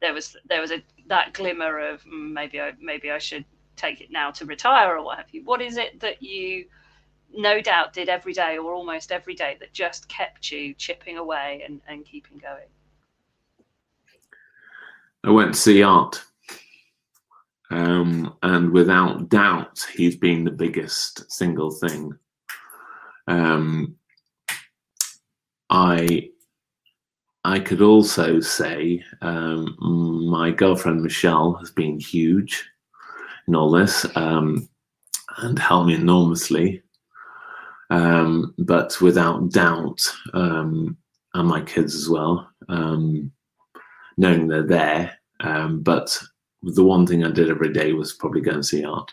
[0.00, 3.44] there was there was a that glimmer of mm, maybe I maybe I should
[3.76, 5.44] take it now to retire or what have you.
[5.44, 6.66] What is it that you
[7.36, 11.64] no doubt did every day or almost every day that just kept you chipping away
[11.66, 12.68] and, and keeping going?
[15.24, 16.22] I went to see Art.
[17.74, 22.16] Um, and without doubt, he's been the biggest single thing.
[23.26, 23.96] Um,
[25.70, 26.30] I
[27.44, 29.76] I could also say um,
[30.30, 32.64] my girlfriend Michelle has been huge
[33.48, 34.68] in all this um,
[35.38, 36.80] and helped me enormously.
[37.90, 40.00] Um, but without doubt,
[40.32, 40.96] um,
[41.34, 43.32] and my kids as well, um,
[44.16, 45.18] knowing they're there.
[45.40, 46.16] Um, but
[46.64, 49.12] the one thing I did every day was probably go and see Art.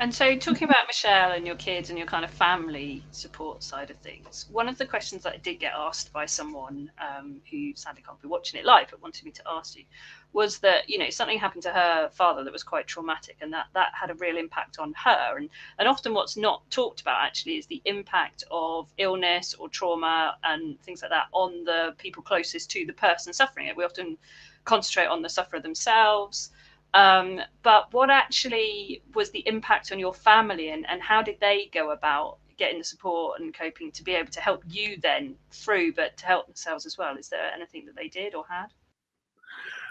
[0.00, 3.90] And so, talking about Michelle and your kids and your kind of family support side
[3.90, 7.72] of things, one of the questions that I did get asked by someone um, who
[7.74, 9.84] sadly can't be watching it live but wanted me to ask you
[10.32, 13.66] was that you know something happened to her father that was quite traumatic, and that
[13.74, 15.36] that had a real impact on her.
[15.36, 20.36] And and often what's not talked about actually is the impact of illness or trauma
[20.44, 23.76] and things like that on the people closest to the person suffering it.
[23.76, 24.16] We often
[24.64, 26.50] concentrate on the sufferer themselves.
[26.94, 31.70] Um, but what actually was the impact on your family and, and how did they
[31.72, 35.92] go about getting the support and coping to be able to help you then through,
[35.92, 37.16] but to help themselves as well?
[37.16, 38.68] Is there anything that they did or had?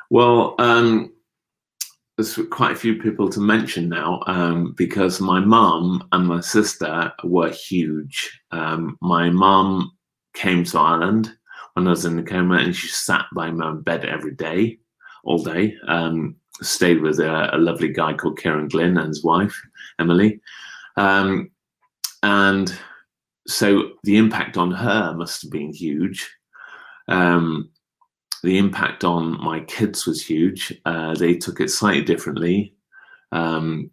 [0.09, 1.13] Well, um,
[2.17, 7.13] there's quite a few people to mention now um, because my mum and my sister
[7.23, 8.41] were huge.
[8.51, 9.91] Um, my mum
[10.33, 11.37] came to Ireland
[11.77, 14.79] when I was in the coma, and she sat by my bed every day,
[15.23, 15.75] all day.
[15.87, 19.55] Um, stayed with a, a, lovely guy called Kieran Glynn and his wife
[19.99, 20.41] Emily,
[20.95, 21.51] um,
[22.23, 22.75] and
[23.47, 26.27] so the impact on her must have been huge.
[27.09, 27.69] Um,
[28.41, 30.73] the impact on my kids was huge.
[30.83, 32.73] Uh, they took it slightly differently,
[33.31, 33.91] um,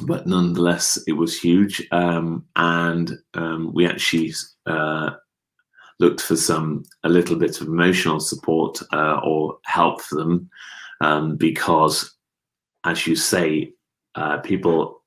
[0.00, 1.86] but nonetheless, it was huge.
[1.92, 4.32] Um, and um, we actually
[4.64, 5.10] uh,
[6.00, 10.50] looked for some a little bit of emotional support uh, or help for them
[11.00, 12.14] um, because
[12.84, 13.72] as you say,
[14.14, 15.02] uh, people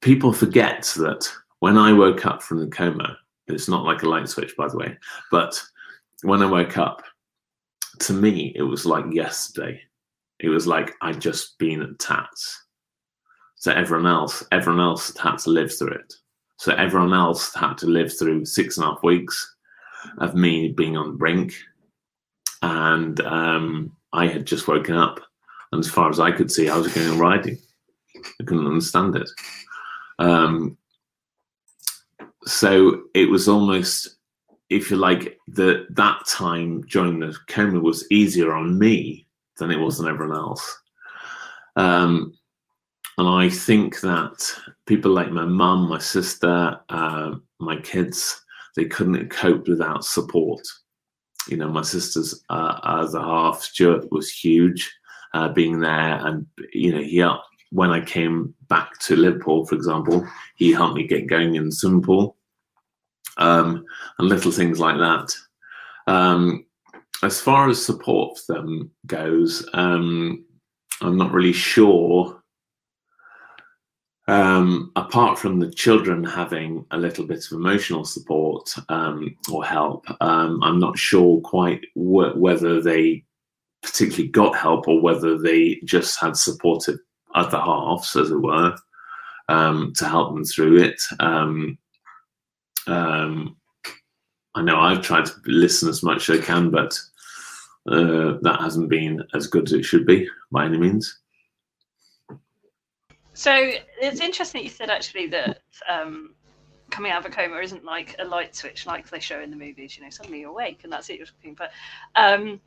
[0.00, 1.30] people forget that
[1.60, 3.16] when I woke up from the coma,
[3.46, 4.96] it's not like a light switch, by the way,
[5.30, 5.62] but
[6.22, 7.02] when I woke up,
[8.00, 9.80] to me, it was like yesterday.
[10.40, 12.64] It was like I'd just been at Tatts.
[13.56, 16.14] So everyone else, everyone else had to live through it.
[16.56, 19.56] So everyone else had to live through six and a half weeks
[20.18, 21.54] of me being on the brink.
[22.62, 25.20] And um, I had just woken up.
[25.72, 27.58] And as far as I could see, I was going riding.
[28.16, 29.28] I couldn't understand it.
[30.18, 30.76] Um,
[32.44, 34.16] so it was almost,
[34.68, 39.26] if you like, the that time during the coma was easier on me
[39.58, 40.78] than it was on everyone else.
[41.76, 42.34] Um,
[43.18, 44.52] and I think that
[44.86, 48.42] people like my mum, my sister, uh, my kids,
[48.74, 50.62] they couldn't cope without support.
[51.48, 54.90] You know, my sister's uh, other half, Stuart, was huge,
[55.34, 57.24] uh, being there, and you know, he
[57.70, 61.72] when I came back to Liverpool, for example, he helped me get going in the
[61.72, 62.36] swimming pool,
[63.38, 63.84] um,
[64.18, 65.34] and little things like that.
[66.06, 66.64] Um,
[67.22, 70.44] as far as support for them goes, um,
[71.00, 72.41] I'm not really sure
[74.28, 80.06] um, apart from the children having a little bit of emotional support um, or help,
[80.20, 83.24] um, I'm not sure quite wh- whether they
[83.82, 86.98] particularly got help or whether they just had supportive
[87.34, 88.76] other halves, as it were,
[89.48, 91.00] um, to help them through it.
[91.18, 91.76] Um,
[92.86, 93.56] um,
[94.54, 96.98] I know I've tried to listen as much as I can, but
[97.88, 101.21] uh, that hasn't been as good as it should be by any means.
[103.42, 106.36] So it's interesting that you said actually that um,
[106.90, 109.56] coming out of a coma isn't like a light switch like they show in the
[109.56, 109.96] movies.
[109.96, 111.16] You know, suddenly you're awake and that's it.
[111.18, 111.72] You're talking, but
[112.14, 112.60] um,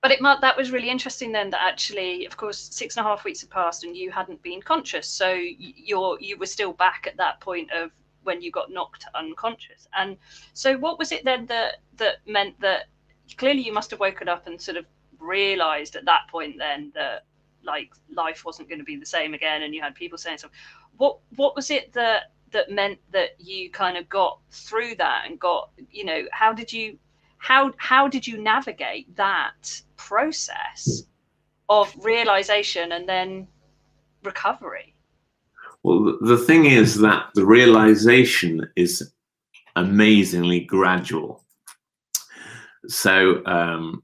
[0.00, 3.24] but it that was really interesting then that actually, of course, six and a half
[3.24, 7.16] weeks had passed and you hadn't been conscious, so you're you were still back at
[7.16, 7.90] that point of
[8.22, 9.88] when you got knocked unconscious.
[9.98, 10.16] And
[10.52, 12.84] so, what was it then that that meant that
[13.36, 14.84] clearly you must have woken up and sort of
[15.18, 17.24] realized at that point then that
[17.64, 20.50] like life wasn't going to be the same again and you had people saying stuff.
[20.96, 25.38] What what was it that that meant that you kind of got through that and
[25.38, 26.98] got you know how did you
[27.38, 31.02] how how did you navigate that process
[31.68, 33.46] of realization and then
[34.22, 34.94] recovery?
[35.82, 39.12] Well the thing is that the realization is
[39.76, 41.44] amazingly gradual.
[42.86, 44.02] So um,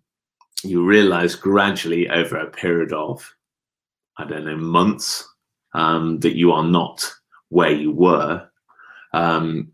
[0.63, 3.36] you realize gradually over a period of
[4.19, 5.27] I don't know, months
[5.75, 7.11] um, that you are not
[7.49, 8.49] where you were.
[9.13, 9.73] Um,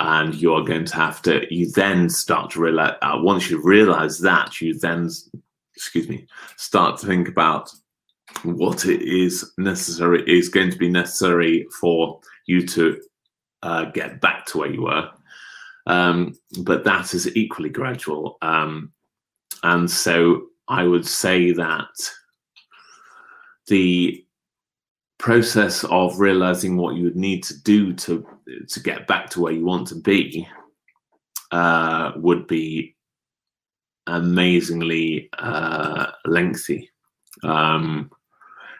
[0.00, 3.62] and you are going to have to, you then start to realize, uh, once you
[3.62, 5.08] realize that, you then,
[5.76, 7.70] excuse me, start to think about
[8.42, 13.00] what it is necessary, is going to be necessary for you to
[13.62, 15.08] uh, get back to where you were.
[15.86, 18.38] Um, but that is equally gradual.
[18.42, 18.92] Um,
[19.62, 21.88] and so I would say that
[23.66, 24.24] the
[25.18, 28.26] process of realizing what you would need to do to
[28.68, 30.48] to get back to where you want to be
[31.52, 32.96] uh, would be
[34.06, 36.90] amazingly uh, lengthy.
[37.44, 38.10] Um,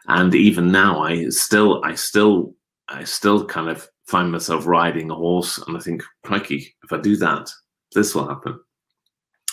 [0.07, 2.55] and even now, I still, I still,
[2.89, 6.99] I still kind of find myself riding a horse, and I think, crikey, if I
[6.99, 7.49] do that,
[7.93, 8.59] this will happen.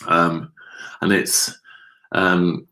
[0.07, 0.53] Um,
[1.03, 1.57] and it's
[2.13, 2.67] um,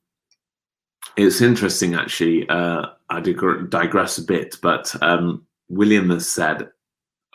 [1.19, 2.49] it's interesting, actually.
[2.49, 6.69] Uh, I digress a bit, but um, William has said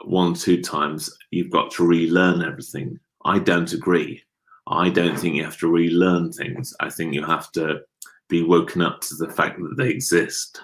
[0.06, 2.98] one, two times, you've got to relearn everything.
[3.26, 4.24] I don't agree.
[4.68, 6.74] I don't think you have to relearn things.
[6.80, 7.82] I think you have to
[8.30, 10.62] be woken up to the fact that they exist.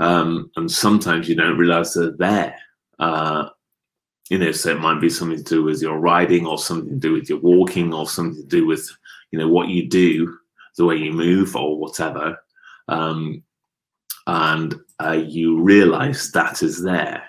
[0.00, 2.56] Um, and sometimes you don't realize they're there.
[2.98, 3.50] Uh,
[4.30, 6.96] you know, so it might be something to do with your riding or something to
[6.96, 8.88] do with your walking or something to do with,
[9.30, 10.38] you know, what you do
[10.78, 12.38] the way you move or whatever,
[12.88, 13.42] um,
[14.26, 17.22] and uh, you realize that is there.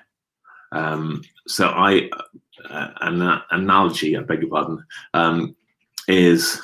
[0.72, 2.10] Um, so I,
[2.70, 5.56] uh, an analogy, I beg your pardon, um,
[6.08, 6.62] is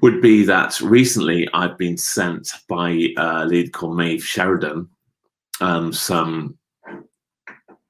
[0.00, 4.88] would be that recently I've been sent by a lead called Maeve Sheridan
[5.60, 6.58] um, some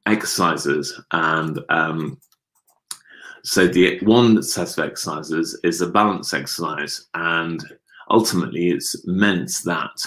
[0.07, 2.19] exercises and um,
[3.45, 7.63] so the one set of exercises is a balance exercise, and
[8.11, 10.05] ultimately it's meant that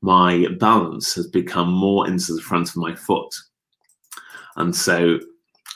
[0.00, 3.34] my balance has become more into the front of my foot.
[4.56, 5.18] And so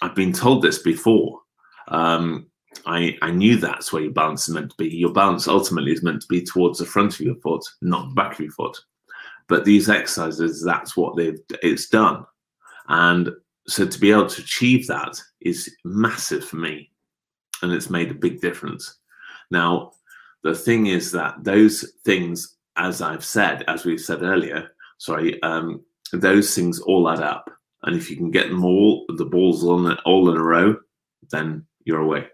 [0.03, 1.41] I've been told this before.
[1.89, 2.47] Um,
[2.87, 4.89] I, I knew that's where your balance is meant to be.
[4.89, 8.15] Your balance ultimately is meant to be towards the front of your foot, not the
[8.15, 8.79] back of your foot.
[9.49, 12.25] But these exercises, that's what they've it's done.
[12.89, 13.31] And
[13.71, 16.91] so to be able to achieve that is massive for me.
[17.63, 18.99] And it's made a big difference.
[19.51, 19.93] Now,
[20.43, 25.85] the thing is that those things, as I've said, as we've said earlier, sorry, um,
[26.13, 27.51] those things all add up.
[27.83, 30.77] And if you can get them all, the balls on all in a row,
[31.31, 32.27] then you're away.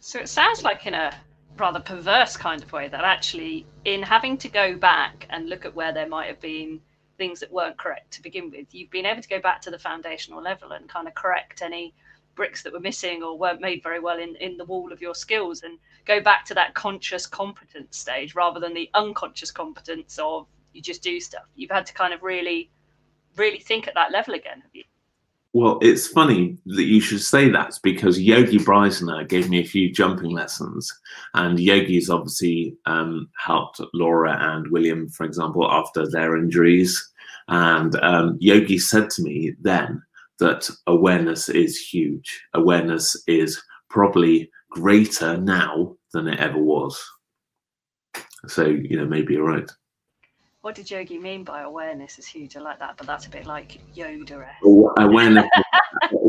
[0.00, 1.12] So it sounds like in a
[1.56, 5.74] rather perverse kind of way that actually, in having to go back and look at
[5.74, 6.80] where there might have been
[7.20, 9.78] things that weren't correct to begin with, you've been able to go back to the
[9.78, 11.92] foundational level and kind of correct any
[12.34, 15.14] bricks that were missing or weren't made very well in, in the wall of your
[15.14, 20.46] skills and go back to that conscious competence stage rather than the unconscious competence of
[20.72, 21.44] you just do stuff.
[21.54, 22.70] You've had to kind of really,
[23.36, 24.84] really think at that level again, have you?
[25.52, 29.90] Well, it's funny that you should say that because Yogi Breisner gave me a few
[29.92, 30.96] jumping lessons,
[31.34, 37.04] and Yogi's obviously um, helped Laura and William, for example, after their injuries.
[37.48, 40.00] And um, Yogi said to me then
[40.38, 42.40] that awareness is huge.
[42.54, 47.02] Awareness is probably greater now than it ever was.
[48.46, 49.70] So, you know, maybe you're right.
[50.62, 52.54] What did Yogi mean by awareness is huge?
[52.54, 54.46] I like that, but that's a bit like Yoda.
[54.98, 55.48] Awareness,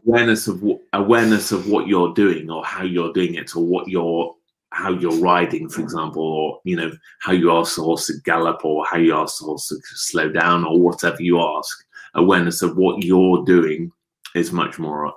[0.06, 0.64] awareness of
[0.94, 4.34] awareness of what you're doing or how you're doing it or what you're
[4.72, 8.64] how you're riding, for example, or you know how you ask the horse to gallop
[8.64, 11.86] or how you ask the horse to slow down or whatever you ask.
[12.14, 13.92] Awareness of what you're doing
[14.34, 15.14] is much more,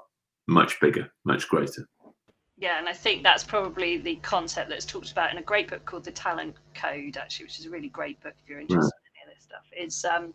[0.49, 1.89] much bigger, much greater.
[2.57, 5.85] Yeah, and I think that's probably the concept that's talked about in a great book
[5.85, 8.73] called The Talent Code, actually, which is a really great book if you're hmm.
[8.73, 9.04] interested
[9.53, 9.79] right.
[9.79, 10.05] in any of this stuff.
[10.05, 10.35] Is um,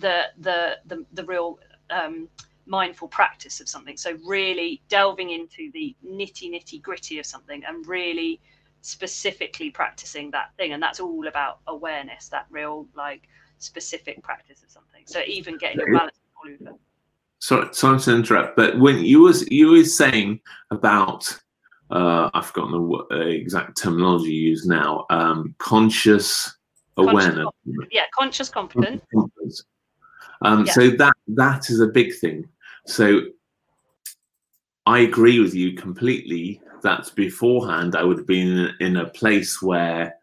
[0.00, 1.58] the, the the the real
[1.90, 2.28] um,
[2.66, 3.96] mindful practice of something.
[3.96, 8.40] So really delving into the nitty nitty gritty of something and really
[8.82, 12.28] specifically practicing that thing, and that's all about awareness.
[12.28, 15.02] That real like specific practice of something.
[15.06, 16.78] So even getting your balance all over
[17.40, 20.40] sorry, sorry to interrupt, but when you was you were saying
[20.70, 21.26] about
[21.90, 25.06] uh, I've forgotten the uh, exact terminology used now.
[25.10, 26.56] Um, conscious,
[27.04, 27.88] conscious awareness.
[27.90, 29.02] yeah, conscious competence.
[30.42, 30.72] Um, yeah.
[30.72, 32.48] So that that is a big thing.
[32.86, 33.22] So
[34.86, 36.60] I agree with you completely.
[36.82, 40.14] That beforehand I would have been in a place where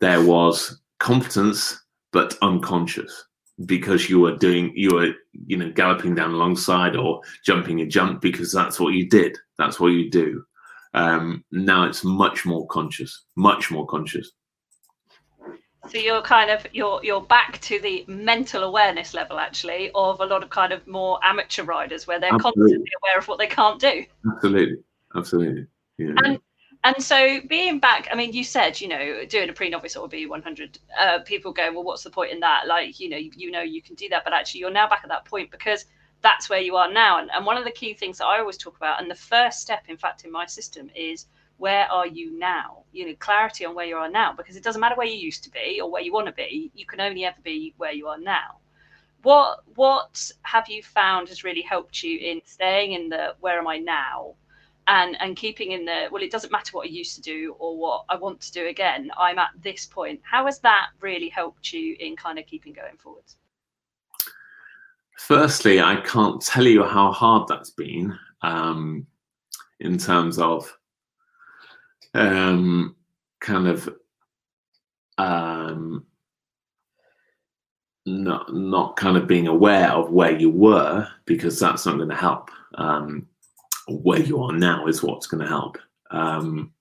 [0.00, 1.78] there was competence
[2.12, 3.26] but unconscious
[3.66, 5.12] because you were doing you were
[5.46, 9.80] you know galloping down alongside or jumping a jump because that's what you did that's
[9.80, 10.42] what you do
[10.94, 14.30] um now it's much more conscious much more conscious
[15.86, 20.26] so you're kind of you're you're back to the mental awareness level actually of a
[20.26, 22.62] lot of kind of more amateur riders where they're absolutely.
[22.62, 24.04] constantly aware of what they can't do
[24.34, 24.76] absolutely
[25.14, 25.66] absolutely
[25.98, 26.12] yeah.
[26.24, 26.40] and
[26.84, 30.78] and so being back, I mean, you said, you know, doing a pre-novice or B100,
[30.98, 32.68] uh, people go, well, what's the point in that?
[32.68, 35.00] Like, you know, you, you know, you can do that, but actually you're now back
[35.02, 35.86] at that point because
[36.22, 37.18] that's where you are now.
[37.18, 39.60] And, and one of the key things that I always talk about, and the first
[39.60, 41.26] step, in fact, in my system is
[41.58, 42.84] where are you now?
[42.92, 45.44] You know, clarity on where you are now, because it doesn't matter where you used
[45.44, 46.70] to be or where you want to be.
[46.74, 48.58] You can only ever be where you are now.
[49.22, 53.66] What what have you found has really helped you in staying in the where am
[53.66, 54.34] I now
[54.88, 57.76] and and keeping in the well it doesn't matter what i used to do or
[57.76, 61.72] what i want to do again i'm at this point how has that really helped
[61.72, 63.36] you in kind of keeping going forwards
[65.18, 69.06] firstly i can't tell you how hard that's been um,
[69.80, 70.77] in terms of
[72.18, 72.96] um,
[73.40, 73.88] kind of
[75.18, 76.04] um,
[78.06, 82.14] not not kind of being aware of where you were because that's not going to
[82.14, 83.26] help um,
[83.88, 85.78] where you are now is what's going to help.
[86.10, 86.72] Um,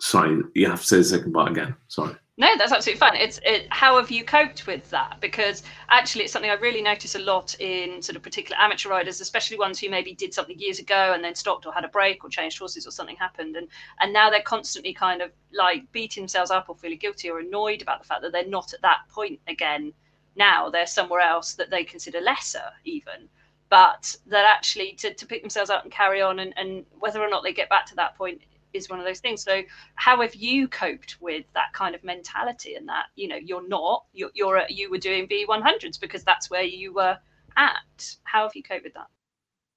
[0.00, 1.74] sorry, you have to say the second part again.
[1.88, 2.14] Sorry.
[2.38, 3.14] No, that's absolutely fine.
[3.16, 5.18] It's it, how have you coped with that?
[5.20, 9.20] Because actually, it's something I really notice a lot in sort of particular amateur riders,
[9.20, 12.24] especially ones who maybe did something years ago and then stopped or had a break
[12.24, 13.68] or changed horses or something happened, and
[14.00, 17.82] and now they're constantly kind of like beating themselves up or feeling guilty or annoyed
[17.82, 19.92] about the fact that they're not at that point again.
[20.34, 23.28] Now they're somewhere else that they consider lesser, even
[23.68, 27.30] but that actually to, to pick themselves up and carry on and, and whether or
[27.30, 28.42] not they get back to that point
[28.72, 29.42] is one of those things.
[29.42, 29.62] So
[29.94, 34.04] how have you coped with that kind of mentality and that you know you're not
[34.12, 37.18] you're, you're you were doing b100s because that's where you were
[37.56, 38.16] at.
[38.24, 39.06] How have you coped with that?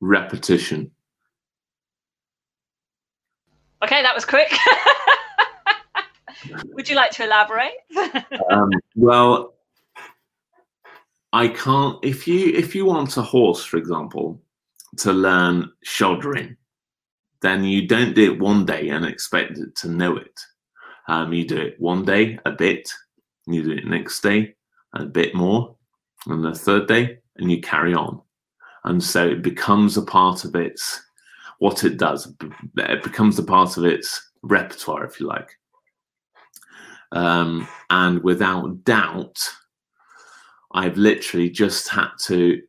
[0.02, 0.92] Repetition.
[3.84, 4.54] Okay that was quick.
[6.74, 7.74] Would you like to elaborate?
[8.52, 9.56] Um, well
[11.36, 14.42] I can't if you if you want a horse, for example,
[14.98, 16.56] to learn shouldering,
[17.46, 20.40] then you don't do it one day and expect it to know it.
[21.08, 22.90] Um, you do it one day, a bit,
[23.46, 24.56] you do it next day,
[24.94, 25.76] a bit more,
[26.26, 28.22] and the third day, and you carry on.
[28.86, 31.02] And so it becomes a part of its
[31.60, 32.34] what it does.
[32.78, 35.50] It becomes a part of its repertoire, if you like.
[37.12, 39.38] Um, and without doubt,
[40.74, 42.62] I've literally just had to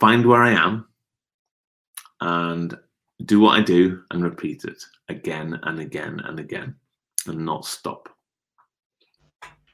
[0.00, 0.88] find where I am
[2.20, 2.76] and
[3.24, 6.74] do what I do and repeat it again and again and again
[7.26, 8.08] and not stop.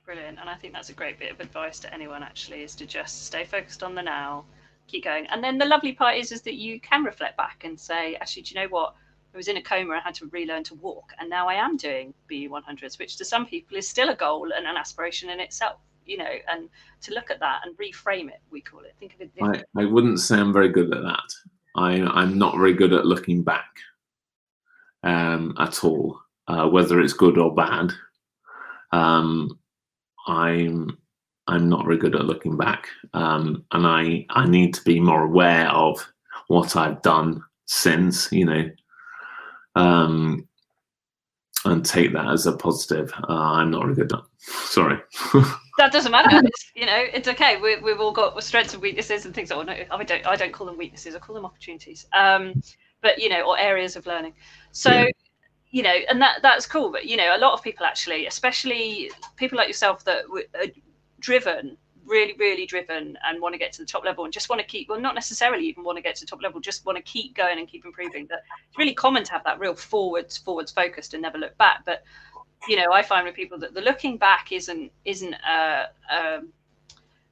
[0.05, 0.39] Brilliant.
[0.41, 3.27] And I think that's a great bit of advice to anyone actually is to just
[3.27, 4.45] stay focused on the now,
[4.87, 5.27] keep going.
[5.27, 8.43] And then the lovely part is is that you can reflect back and say, actually,
[8.43, 8.95] do you know what?
[9.35, 11.77] I was in a coma, I had to relearn to walk, and now I am
[11.77, 15.41] doing BE 100s, which to some people is still a goal and an aspiration in
[15.41, 16.71] itself, you know, and
[17.03, 18.95] to look at that and reframe it, we call it.
[18.99, 19.31] Think of it.
[19.43, 21.33] I, I wouldn't say I'm very good at that.
[21.77, 23.69] I, I'm not very good at looking back
[25.03, 26.19] um, at all,
[26.49, 27.93] uh, whether it's good or bad.
[28.93, 29.59] Um,
[30.27, 30.97] I'm
[31.49, 35.25] I'm not very good at looking back, um, and I I need to be more
[35.25, 36.05] aware of
[36.49, 38.71] what I've done since, you know,
[39.75, 40.46] um,
[41.67, 43.13] and take that as a positive.
[43.29, 44.23] Uh, I'm not really good at.
[44.39, 44.99] Sorry.
[45.79, 46.41] that doesn't matter.
[46.45, 47.57] It's, you know, it's okay.
[47.61, 49.51] We, we've all got strengths and weaknesses and things.
[49.51, 50.27] Oh no, I don't.
[50.27, 51.15] I don't call them weaknesses.
[51.15, 52.07] I call them opportunities.
[52.13, 52.61] Um,
[53.03, 54.35] but you know, or areas of learning.
[54.73, 54.91] So.
[54.91, 55.11] Yeah
[55.71, 56.91] you know, and that that's cool.
[56.91, 60.71] But you know, a lot of people actually, especially people like yourself that are
[61.21, 64.61] driven, really, really driven, and want to get to the top level, and just want
[64.61, 66.97] to keep, well, not necessarily even want to get to the top level, just want
[66.97, 68.27] to keep going and keep improving.
[68.29, 71.85] That it's really common to have that real forwards, forwards focused and never look back.
[71.85, 72.05] But
[72.69, 76.41] you know, I find with people that the looking back isn't isn't a, a,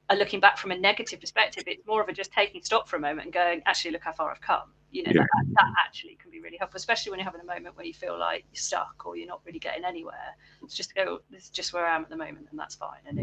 [0.09, 1.63] a looking back from a negative perspective.
[1.67, 4.13] It's more of a just taking stock for a moment and going, actually, look how
[4.13, 5.21] far I've come you know, yeah.
[5.21, 7.93] that, that, actually can be really helpful, especially when you're having a moment where you
[7.93, 10.37] feel like you're stuck or you're not really getting anywhere.
[10.63, 12.75] It's just to go, this is just where I am at the moment, and that's
[12.75, 12.99] fine.
[13.05, 13.17] And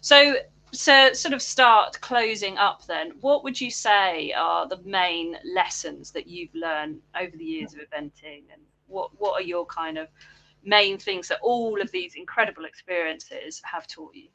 [0.00, 0.36] so,
[0.72, 6.10] so sort of start closing up then, what would you say are the main lessons
[6.12, 10.08] that you've learned over the years of eventing and what, what are your kind of
[10.64, 14.28] main things that all of these incredible experiences have taught you?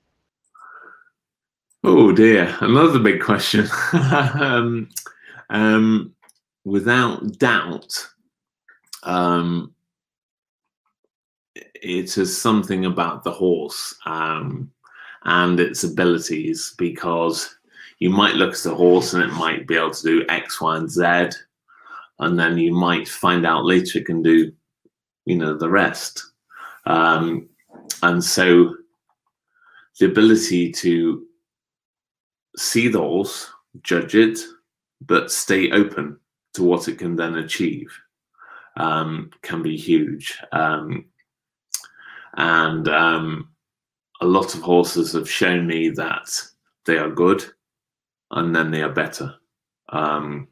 [1.84, 3.68] Oh dear, another big question.
[3.94, 4.90] um,
[5.50, 6.14] um,
[6.64, 8.08] without doubt,
[9.04, 9.74] um,
[11.56, 14.72] it is something about the horse um,
[15.24, 17.56] and its abilities because
[18.00, 20.78] you might look at a horse and it might be able to do X, Y,
[20.78, 21.38] and Z,
[22.20, 24.52] and then you might find out later it can do,
[25.26, 26.24] you know, the rest.
[26.86, 27.48] Um,
[28.02, 28.76] and so
[30.00, 31.26] the ability to
[32.58, 33.50] see the horse,
[33.84, 34.40] judge it,
[35.02, 36.20] but stay open
[36.54, 37.92] to what it can then achieve
[38.78, 40.38] um, can be huge.
[40.52, 41.06] Um,
[42.36, 43.51] and um,
[44.22, 46.30] a lot of horses have shown me that
[46.86, 47.44] they are good
[48.32, 49.36] and then they are better.
[49.90, 50.48] Um,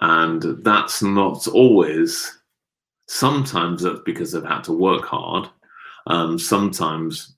[0.00, 2.40] and that's not always,
[3.06, 5.48] sometimes that's because they've had to work hard.
[6.06, 7.34] Um, sometimes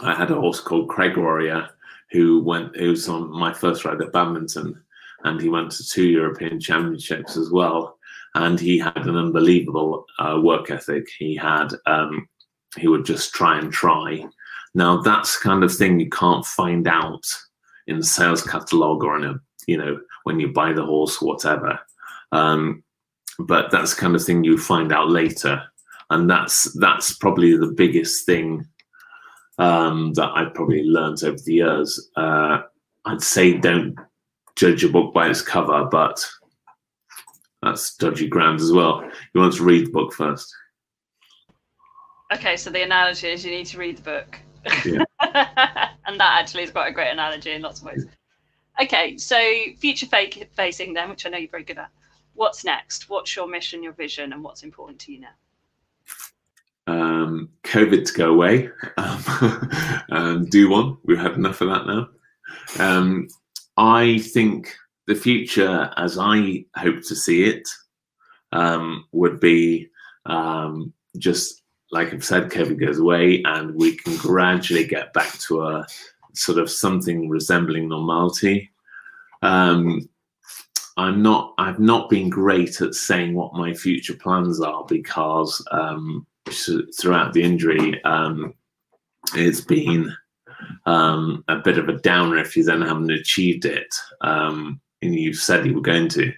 [0.00, 1.68] I had a horse called Craig Warrior
[2.10, 4.82] who went who was on my first ride at badminton
[5.24, 7.98] and he went to two European championships as well.
[8.34, 11.06] And he had an unbelievable uh, work ethic.
[11.18, 12.28] He had um,
[12.76, 14.24] he would just try and try.
[14.74, 17.24] Now that's kind of thing you can't find out
[17.86, 21.28] in the sales catalog or in a you know when you buy the horse or
[21.28, 21.78] whatever.
[22.32, 22.82] Um,
[23.38, 25.62] but that's kind of thing you find out later,
[26.10, 28.66] and that's that's probably the biggest thing
[29.58, 32.10] um, that I've probably learned over the years.
[32.16, 32.62] Uh,
[33.04, 33.96] I'd say don't
[34.56, 36.24] judge a book by its cover, but
[37.62, 39.02] that's dodgy ground as well.
[39.34, 40.52] You want to read the book first.
[42.32, 44.38] Okay, so the analogy is you need to read the book.
[44.84, 45.04] Yeah.
[46.06, 48.06] and that actually is quite a great analogy in lots of ways.
[48.80, 49.38] Okay, so
[49.78, 51.90] future facing then, which I know you're very good at.
[52.34, 53.10] What's next?
[53.10, 55.34] What's your mission, your vision, and what's important to you now?
[56.86, 59.70] um, COVID to go away um,
[60.08, 60.96] and do one.
[61.04, 62.08] We've had enough of that now.
[62.78, 63.28] Um,
[63.76, 64.74] I think
[65.06, 67.68] the future, as I hope to see it,
[68.52, 69.88] um, would be
[70.26, 71.61] um, just
[71.92, 75.86] like I've said, COVID goes away and we can gradually get back to a
[76.32, 78.70] sort of something resembling normality.
[79.42, 80.08] Um,
[80.96, 81.54] I'm not.
[81.58, 86.26] I've not been great at saying what my future plans are because um,
[86.98, 88.54] throughout the injury, um,
[89.34, 90.14] it's been
[90.86, 95.36] um, a bit of a downer if you then haven't achieved it um, and you've
[95.36, 96.32] said you were going to.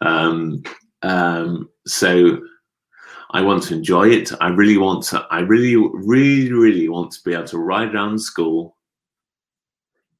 [0.00, 0.62] Um,
[1.86, 2.40] so
[3.32, 4.30] I want to enjoy it.
[4.40, 5.26] I really want to.
[5.30, 8.76] I really, really, really want to be able to ride around school.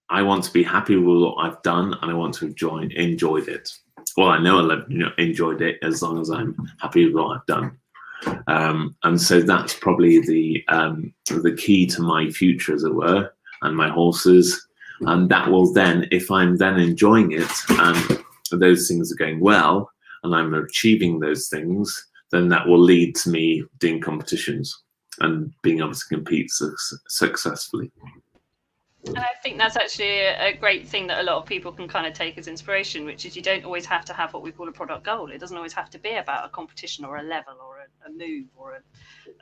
[0.09, 3.49] I want to be happy with what I've done, and I want to enjoy enjoyed
[3.49, 3.71] it.
[4.17, 7.37] Well, I know I you know, enjoyed it as long as I'm happy with what
[7.37, 7.79] I've done.
[8.47, 13.31] Um, and so that's probably the um, the key to my future, as it were,
[13.63, 14.67] and my horses.
[15.03, 19.91] And that will then, if I'm then enjoying it and those things are going well,
[20.23, 24.83] and I'm achieving those things, then that will lead to me doing competitions
[25.21, 26.75] and being able to compete su
[27.09, 27.93] successfully.
[29.07, 32.07] And I think that's actually a, great thing that a lot of people can kind
[32.07, 34.69] of take as inspiration, which is you don't always have to have what we call
[34.69, 35.31] a product goal.
[35.33, 38.13] It doesn't always have to be about a competition or a level or a, a
[38.13, 38.79] move or a,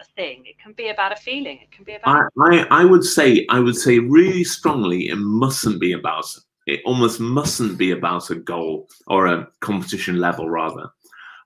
[0.01, 0.45] a, thing.
[0.47, 1.59] It can be about a feeling.
[1.63, 2.31] It can be about.
[2.41, 6.25] I, I, I would say I would say really strongly it mustn't be about
[6.67, 6.81] it.
[6.87, 10.89] Almost mustn't be about a goal or a competition level rather.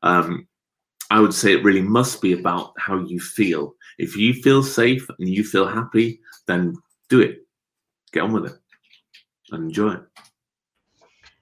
[0.05, 0.47] Um,
[1.15, 3.75] I would say it really must be about how you feel.
[3.99, 6.75] If you feel safe and you feel happy, then
[7.09, 7.45] do it
[8.15, 8.59] get on with it
[9.51, 10.03] and enjoy it.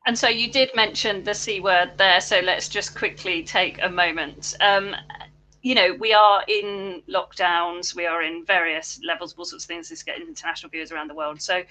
[0.06, 2.20] And so you did mention the C word there.
[2.20, 4.56] So let's just quickly take a moment.
[4.60, 4.96] Um,
[5.60, 9.88] you know, we are in lockdowns, we are in various levels, all sorts of things.
[9.88, 11.40] This getting international viewers around the world.
[11.40, 11.62] So,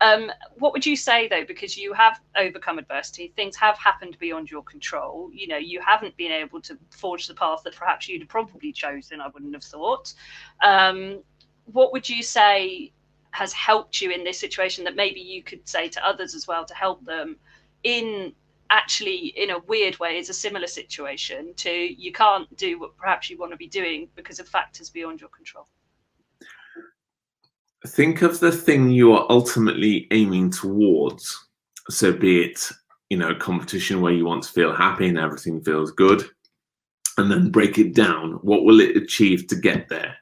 [0.00, 1.44] um, what would you say though?
[1.44, 5.30] Because you have overcome adversity, things have happened beyond your control.
[5.32, 8.72] You know, you haven't been able to forge the path that perhaps you'd have probably
[8.72, 9.20] chosen.
[9.20, 10.14] I wouldn't have thought.
[10.62, 11.22] Um,
[11.72, 12.92] what would you say
[13.32, 16.64] has helped you in this situation that maybe you could say to others as well
[16.64, 17.36] to help them
[17.82, 18.32] in
[18.70, 23.30] actually in a weird way is a similar situation to you can't do what perhaps
[23.30, 25.66] you want to be doing because of factors beyond your control
[27.86, 31.38] think of the thing you are ultimately aiming towards.
[31.90, 32.60] So be it
[33.10, 36.24] you know competition where you want to feel happy and everything feels good
[37.16, 38.32] and then break it down.
[38.42, 40.16] What will it achieve to get there?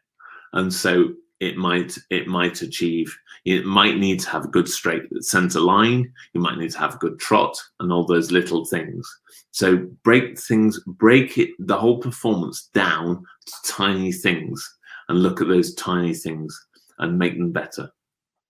[0.53, 5.03] And so it might it might achieve it might need to have a good straight
[5.21, 9.07] center line you might need to have a good trot and all those little things.
[9.51, 14.79] So break things break it the whole performance down to tiny things
[15.09, 16.66] and look at those tiny things
[16.99, 17.91] and make them better.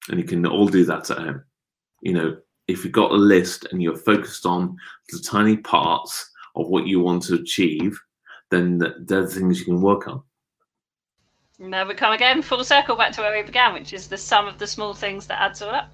[0.08, 1.44] And you can all do that at home.
[2.02, 2.36] You know
[2.68, 4.76] if you've got a list and you're focused on
[5.10, 7.98] the tiny parts of what you want to achieve
[8.50, 10.22] then they're the things you can work on.
[11.58, 12.42] There we come again.
[12.42, 15.26] Full circle back to where we began, which is the sum of the small things
[15.26, 15.90] that adds all up.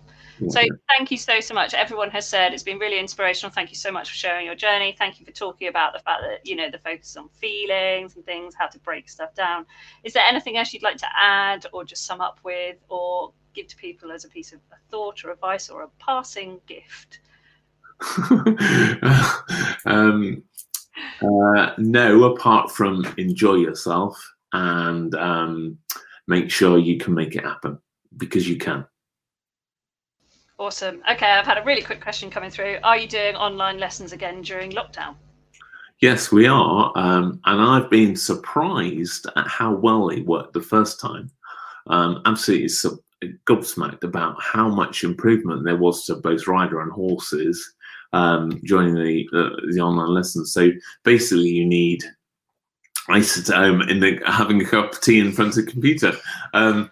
[0.48, 0.60] So
[0.96, 1.74] thank you so so much.
[1.74, 3.52] Everyone has said it's been really inspirational.
[3.52, 4.94] Thank you so much for sharing your journey.
[4.98, 8.24] Thank you for talking about the fact that you know the focus on feelings and
[8.24, 9.66] things, how to break stuff down.
[10.04, 13.68] Is there anything else you'd like to add, or just sum up with, or give
[13.68, 17.20] to people as a piece of a thought or advice or a passing gift?
[19.86, 20.42] um,
[21.22, 24.20] uh, no, apart from enjoy yourself
[24.52, 25.78] and um,
[26.26, 27.78] make sure you can make it happen
[28.16, 28.84] because you can.
[30.62, 31.02] Awesome.
[31.10, 32.78] Okay, I've had a really quick question coming through.
[32.84, 35.16] Are you doing online lessons again during lockdown?
[36.00, 36.92] Yes, we are.
[36.94, 41.32] Um, and I've been surprised at how well it worked the first time.
[41.88, 42.68] Um, absolutely
[43.44, 47.74] gobsmacked about how much improvement there was to both rider and horses
[48.12, 50.52] um, joining the, uh, the online lessons.
[50.52, 50.70] So
[51.02, 52.04] basically, you need
[53.08, 55.72] I sit at home in the having a cup of tea in front of the
[55.72, 56.12] computer.
[56.54, 56.88] Um,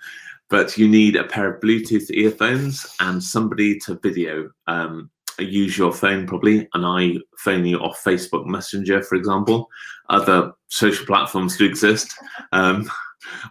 [0.51, 4.51] but you need a pair of Bluetooth earphones and somebody to video.
[4.67, 9.69] Um, use your phone probably, and I phone you off Facebook Messenger, for example.
[10.11, 12.13] Other social platforms do exist.
[12.53, 12.91] Um,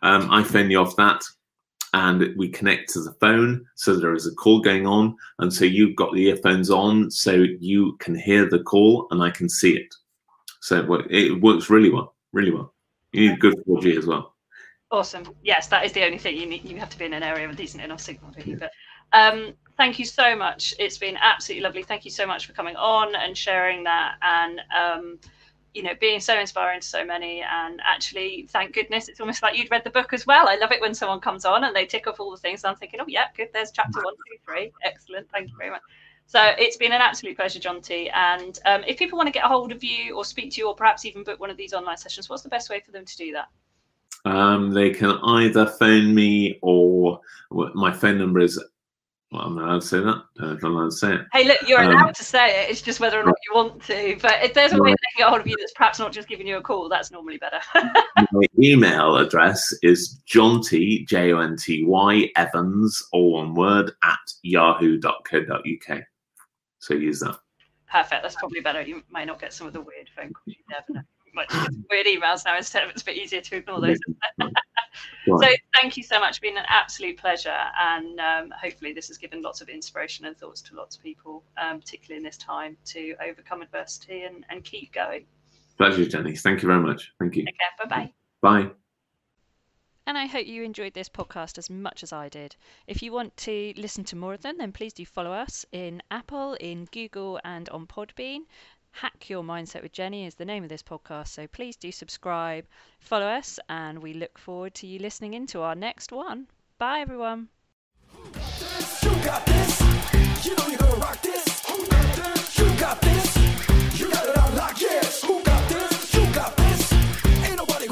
[0.03, 1.23] um, I phone you off that,
[1.93, 5.65] and we connect to the phone, so there is a call going on, and so
[5.65, 9.75] you've got the earphones on, so you can hear the call, and I can see
[9.75, 9.95] it.
[10.61, 12.73] So it works really well really well.
[13.11, 14.35] You need good 4G as well.
[14.91, 15.35] Awesome.
[15.43, 16.65] Yes, that is the only thing you need.
[16.65, 18.31] You have to be in an area a decent enough signal.
[18.59, 18.71] But
[19.13, 20.73] um, thank you so much.
[20.79, 21.83] It's been absolutely lovely.
[21.83, 25.19] Thank you so much for coming on and sharing that, and um,
[25.75, 27.43] you know, being so inspiring to so many.
[27.43, 30.49] And actually, thank goodness, it's almost like you'd read the book as well.
[30.49, 32.65] I love it when someone comes on and they tick off all the things.
[32.65, 33.49] I'm thinking, oh yeah, good.
[33.53, 34.71] There's chapter one, two, three.
[34.83, 35.29] Excellent.
[35.29, 35.81] Thank you very much.
[36.25, 38.11] So it's been an absolute pleasure, Jonty.
[38.11, 40.67] And um, if people want to get a hold of you or speak to you
[40.67, 43.05] or perhaps even book one of these online sessions, what's the best way for them
[43.05, 43.49] to do that?
[44.25, 48.61] Um, they can either phone me or my phone number is.
[49.31, 50.23] Well, I'm not allowed to say that.
[50.39, 51.21] I'm not allowed to say it.
[51.31, 52.71] Hey, look, you're um, allowed to say it.
[52.71, 54.17] It's just whether or not you want to.
[54.19, 56.47] But if there's a way to get hold of you that's perhaps not just giving
[56.47, 57.59] you a call, that's normally better.
[58.31, 64.17] my email address is jonty, J O N T Y, Evans, all one word, at
[64.41, 66.01] yahoo.co.uk.
[66.79, 67.37] So use that.
[67.91, 68.23] Perfect.
[68.23, 68.81] That's probably better.
[68.81, 70.47] You might not get some of the weird phone calls.
[70.47, 71.01] You never know.
[71.31, 72.89] You might get weird emails now instead.
[72.89, 73.97] It's a bit easier to ignore those.
[75.27, 75.47] so
[75.79, 76.31] thank you so much.
[76.31, 80.37] It's been an absolute pleasure, and um, hopefully this has given lots of inspiration and
[80.37, 84.63] thoughts to lots of people, um, particularly in this time, to overcome adversity and, and
[84.63, 85.25] keep going.
[85.77, 86.35] Pleasure, Jenny.
[86.35, 87.13] Thank you very much.
[87.19, 87.43] Thank you.
[87.43, 87.87] Okay.
[87.89, 88.11] Bye-bye.
[88.41, 88.71] Bye.
[90.09, 92.55] And I hope you enjoyed this podcast as much as I did.
[92.87, 96.01] If you want to listen to more of them, then please do follow us in
[96.09, 98.39] Apple, in Google, and on Podbean.
[99.01, 101.29] Hack Your Mindset with Jenny is the name of this podcast.
[101.29, 102.65] So please do subscribe,
[102.99, 106.47] follow us, and we look forward to you listening into our next one.
[106.79, 107.47] Bye, everyone.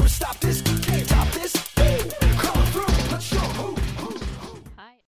[0.10, 0.57] stop this.